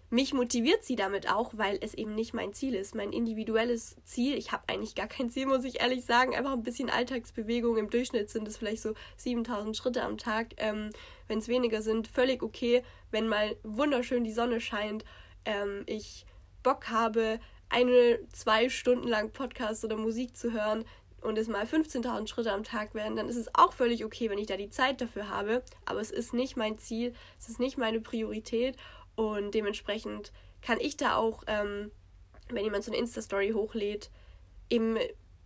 [0.10, 4.38] mich motiviert sie damit auch, weil es eben nicht mein Ziel ist, mein individuelles Ziel.
[4.38, 6.36] Ich habe eigentlich gar kein Ziel, muss ich ehrlich sagen.
[6.36, 7.78] Einfach ein bisschen Alltagsbewegung.
[7.78, 10.53] Im Durchschnitt sind es vielleicht so 7000 Schritte am Tag.
[10.58, 10.91] Ähm,
[11.28, 12.84] Wenn es weniger sind, völlig okay.
[13.10, 15.03] Wenn mal wunderschön die Sonne scheint,
[15.45, 16.26] ähm, ich
[16.62, 17.39] Bock habe,
[17.70, 20.86] eine, zwei Stunden lang Podcast oder Musik zu hören
[21.22, 24.38] und es mal 15.000 Schritte am Tag werden, dann ist es auch völlig okay, wenn
[24.38, 25.64] ich da die Zeit dafür habe.
[25.86, 28.78] Aber es ist nicht mein Ziel, es ist nicht meine Priorität
[29.16, 31.91] und dementsprechend kann ich da auch, ähm,
[32.49, 34.09] wenn jemand so eine Insta-Story hochlädt,
[34.70, 34.97] eben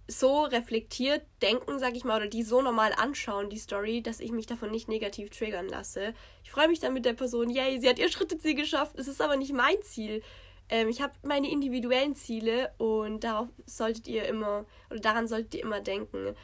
[0.07, 4.31] so reflektiert denken, sag ich mal, oder die so normal anschauen, die Story, dass ich
[4.31, 6.13] mich davon nicht negativ triggern lasse.
[6.43, 9.21] Ich freue mich dann mit der Person, yay, sie hat ihr Schritteziel geschafft, es ist
[9.21, 10.23] aber nicht mein Ziel.
[10.69, 15.61] Ähm, ich habe meine individuellen Ziele und darauf solltet ihr immer, oder daran solltet ihr
[15.61, 16.35] immer denken.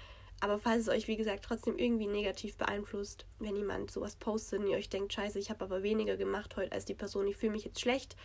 [0.45, 4.67] Aber falls es euch, wie gesagt, trotzdem irgendwie negativ beeinflusst, wenn jemand sowas postet und
[4.67, 7.53] ihr euch denkt, scheiße, ich habe aber weniger gemacht heute als die Person, ich fühle
[7.53, 8.15] mich jetzt schlecht,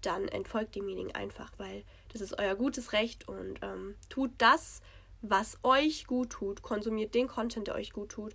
[0.00, 4.82] dann entfolgt dem Meeting einfach, weil das ist euer gutes Recht und ähm, tut das,
[5.20, 6.62] was euch gut tut.
[6.62, 8.34] Konsumiert den Content, der euch gut tut.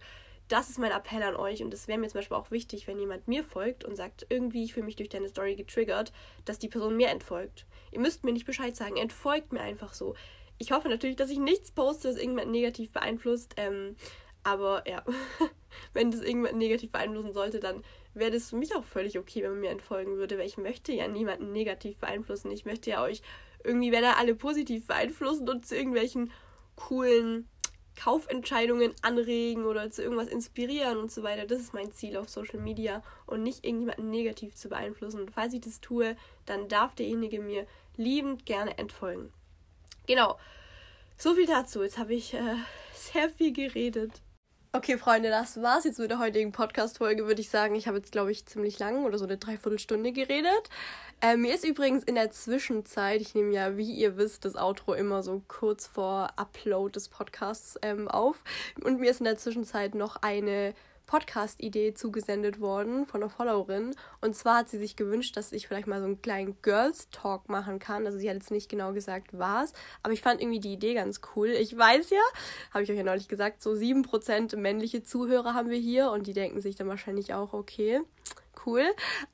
[0.50, 3.00] Das ist mein Appell an euch und es wäre mir zum Beispiel auch wichtig, wenn
[3.00, 6.12] jemand mir folgt und sagt, irgendwie, ich fühle mich durch deine Story getriggert,
[6.44, 7.66] dass die Person mir entfolgt.
[7.92, 10.16] Ihr müsst mir nicht Bescheid sagen, entfolgt mir einfach so.
[10.60, 13.56] Ich hoffe natürlich, dass ich nichts poste, das irgendjemand negativ beeinflusst.
[13.58, 13.96] Ähm,
[14.44, 15.04] aber ja,
[15.94, 17.84] wenn das irgendjemand negativ beeinflussen sollte, dann
[18.14, 20.92] wäre das für mich auch völlig okay, wenn man mir entfolgen würde, weil ich möchte
[20.92, 22.52] ja niemanden negativ beeinflussen.
[22.52, 23.22] Ich möchte ja euch
[23.64, 26.32] irgendwie, wenn er alle positiv beeinflussen und zu irgendwelchen
[26.76, 27.48] coolen
[27.96, 31.46] Kaufentscheidungen anregen oder zu irgendwas inspirieren und so weiter.
[31.46, 35.22] Das ist mein Ziel auf Social Media und nicht irgendjemanden negativ zu beeinflussen.
[35.22, 39.34] Und falls ich das tue, dann darf derjenige mir liebend gerne entfolgen.
[40.10, 40.40] Genau.
[41.20, 41.84] So viel dazu.
[41.84, 42.56] Jetzt habe ich äh,
[42.96, 44.24] sehr viel geredet.
[44.72, 47.76] Okay, Freunde, das war's jetzt mit der heutigen Podcast-Folge, würde ich sagen.
[47.76, 50.70] Ich habe jetzt, glaube ich, ziemlich lang oder so eine Dreiviertelstunde geredet.
[51.22, 54.96] Äh, mir ist übrigens in der Zwischenzeit, ich nehme ja, wie ihr wisst, das Outro
[54.96, 58.44] immer so kurz vor Upload des Podcasts ähm, auf.
[58.84, 60.74] Und mir ist in der Zwischenzeit noch eine
[61.10, 63.96] Podcast-Idee zugesendet worden von einer Followerin.
[64.22, 67.80] Und zwar hat sie sich gewünscht, dass ich vielleicht mal so einen kleinen Girls-Talk machen
[67.80, 68.06] kann.
[68.06, 69.74] Also sie hat jetzt nicht genau gesagt, was.
[70.04, 71.48] Aber ich fand irgendwie die Idee ganz cool.
[71.48, 72.22] Ich weiß ja,
[72.72, 76.12] habe ich euch ja neulich gesagt, so 7% männliche Zuhörer haben wir hier.
[76.12, 78.02] Und die denken sich dann wahrscheinlich auch, okay,
[78.66, 78.84] cool.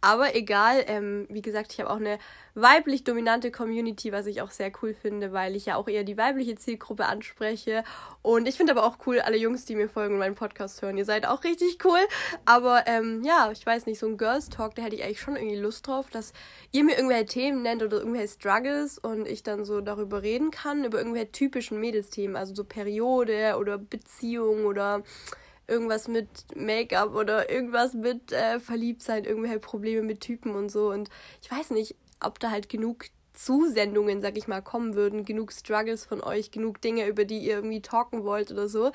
[0.01, 2.19] Aber egal, ähm, wie gesagt, ich habe auch eine
[2.55, 6.17] weiblich dominante Community, was ich auch sehr cool finde, weil ich ja auch eher die
[6.17, 7.83] weibliche Zielgruppe anspreche.
[8.21, 10.97] Und ich finde aber auch cool, alle Jungs, die mir folgen und meinen Podcast hören,
[10.97, 11.99] ihr seid auch richtig cool.
[12.45, 15.35] Aber ähm, ja, ich weiß nicht, so ein Girls Talk, da hätte ich eigentlich schon
[15.35, 16.31] irgendwie Lust drauf, dass
[16.71, 20.85] ihr mir irgendwelche Themen nennt oder irgendwelche Struggles und ich dann so darüber reden kann,
[20.85, 25.03] über irgendwelche typischen Mädelsthemen, also so Periode oder Beziehung oder
[25.67, 30.91] irgendwas mit Make-up oder irgendwas mit äh, Verliebtsein, irgendwelche Probleme mit Typen und so.
[30.91, 31.09] Und
[31.41, 36.05] ich weiß nicht, ob da halt genug Zusendungen, sag ich mal, kommen würden, genug Struggles
[36.05, 38.91] von euch, genug Dinge, über die ihr irgendwie talken wollt oder so.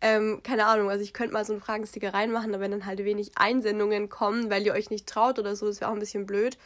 [0.00, 3.04] Ähm, keine Ahnung, also ich könnte mal so einen Fragensticker reinmachen, aber wenn dann halt
[3.04, 6.26] wenig Einsendungen kommen, weil ihr euch nicht traut oder so, das wäre auch ein bisschen
[6.26, 6.58] blöd.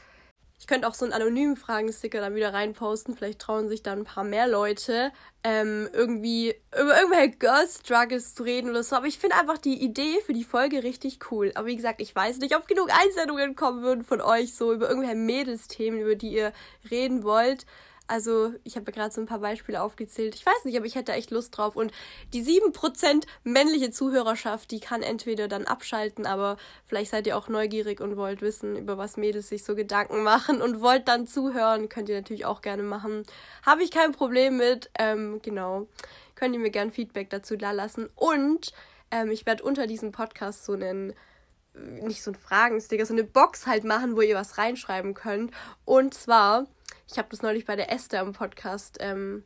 [0.58, 3.14] Ich könnte auch so einen anonymen Fragensticker dann wieder reinposten.
[3.14, 5.12] Vielleicht trauen sich dann ein paar mehr Leute,
[5.44, 8.96] ähm, irgendwie über irgendwelche Girls Struggles zu reden oder so.
[8.96, 11.52] Aber ich finde einfach die Idee für die Folge richtig cool.
[11.54, 14.88] Aber wie gesagt, ich weiß nicht, ob genug Einsendungen kommen würden von euch, so über
[14.88, 16.52] irgendwelche Mädelsthemen, über die ihr
[16.90, 17.66] reden wollt.
[18.08, 20.34] Also, ich habe gerade so ein paar Beispiele aufgezählt.
[20.34, 21.74] Ich weiß nicht, aber ich hätte echt Lust drauf.
[21.74, 21.92] Und
[22.32, 28.00] die 7% männliche Zuhörerschaft, die kann entweder dann abschalten, aber vielleicht seid ihr auch neugierig
[28.00, 31.88] und wollt wissen, über was Mädels sich so Gedanken machen und wollt dann zuhören.
[31.88, 33.24] Könnt ihr natürlich auch gerne machen.
[33.64, 34.90] Habe ich kein Problem mit.
[34.98, 35.88] Ähm, genau.
[36.36, 38.08] Könnt ihr mir gerne Feedback dazu da lassen.
[38.14, 38.72] Und
[39.10, 41.14] ähm, ich werde unter diesem Podcast so einen
[41.76, 45.52] nicht so ein Fragensticker, so eine Box halt machen, wo ihr was reinschreiben könnt.
[45.84, 46.66] Und zwar
[47.06, 49.44] ich habe das neulich bei der Esther im Podcast, ähm,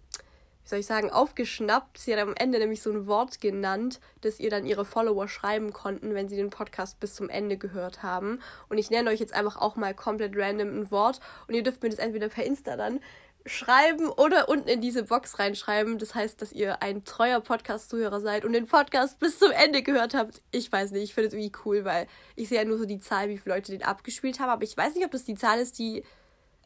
[0.63, 1.99] wie soll ich sagen, aufgeschnappt.
[1.99, 5.73] Sie hat am Ende nämlich so ein Wort genannt, das ihr dann ihre Follower schreiben
[5.73, 8.41] konnten, wenn sie den Podcast bis zum Ende gehört haben.
[8.69, 11.83] Und ich nenne euch jetzt einfach auch mal komplett random ein Wort und ihr dürft
[11.83, 13.01] mir das entweder per Insta dann
[13.47, 15.99] schreiben oder unten in diese Box reinschreiben.
[15.99, 20.15] Das heißt, dass ihr ein treuer Podcast-Zuhörer seid und den Podcast bis zum Ende gehört
[20.15, 20.43] habt.
[20.51, 22.07] Ich weiß nicht, ich finde es irgendwie cool, weil
[22.37, 24.51] ich sehe ja nur so die Zahl, wie viele Leute den abgespielt haben.
[24.51, 26.05] Aber ich weiß nicht, ob das die Zahl ist, die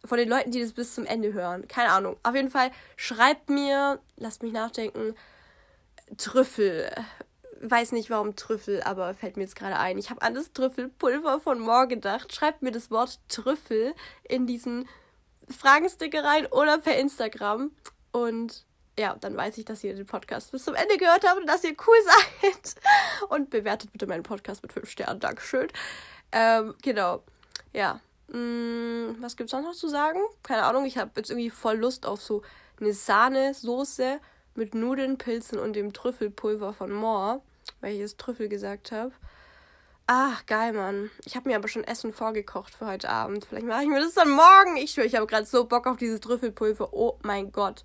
[0.04, 1.66] von den Leuten, die das bis zum Ende hören.
[1.68, 2.16] Keine Ahnung.
[2.22, 5.14] Auf jeden Fall schreibt mir, lasst mich nachdenken,
[6.16, 6.90] Trüffel.
[7.60, 9.96] Weiß nicht warum Trüffel, aber fällt mir jetzt gerade ein.
[9.98, 12.34] Ich habe an das Trüffelpulver von Moore gedacht.
[12.34, 13.94] Schreibt mir das Wort Trüffel
[14.28, 14.88] in diesen
[15.48, 17.70] Fragensticker rein oder per Instagram.
[18.12, 18.66] Und
[18.98, 21.64] ja, dann weiß ich, dass ihr den Podcast bis zum Ende gehört habt und dass
[21.64, 21.96] ihr cool
[22.42, 22.74] seid.
[23.30, 25.20] Und bewertet bitte meinen Podcast mit 5 Sternen.
[25.20, 25.68] Dankeschön.
[26.32, 27.22] Ähm, genau.
[27.72, 28.00] Ja,
[28.34, 30.18] Mm, was gibt's sonst noch zu sagen?
[30.42, 32.42] Keine Ahnung, ich habe jetzt irgendwie voll Lust auf so
[32.80, 34.18] eine Sahnesoße
[34.56, 37.42] mit Nudeln, Pilzen und dem Trüffelpulver von Moore,
[37.80, 39.12] weil ich jetzt Trüffel gesagt habe.
[40.08, 41.10] Ach, geil, Mann.
[41.24, 43.46] Ich habe mir aber schon Essen vorgekocht für heute Abend.
[43.46, 44.76] Vielleicht mache ich mir das dann morgen.
[44.76, 46.92] Ich schwöre, ich habe gerade so Bock auf dieses Trüffelpulver.
[46.92, 47.84] Oh mein Gott.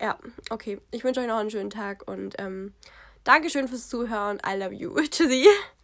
[0.00, 0.18] Ja,
[0.50, 0.80] okay.
[0.90, 2.74] Ich wünsche euch noch einen schönen Tag und ähm,
[3.22, 4.42] Dankeschön fürs Zuhören.
[4.44, 4.94] I love you.
[5.10, 5.46] Tschüssi.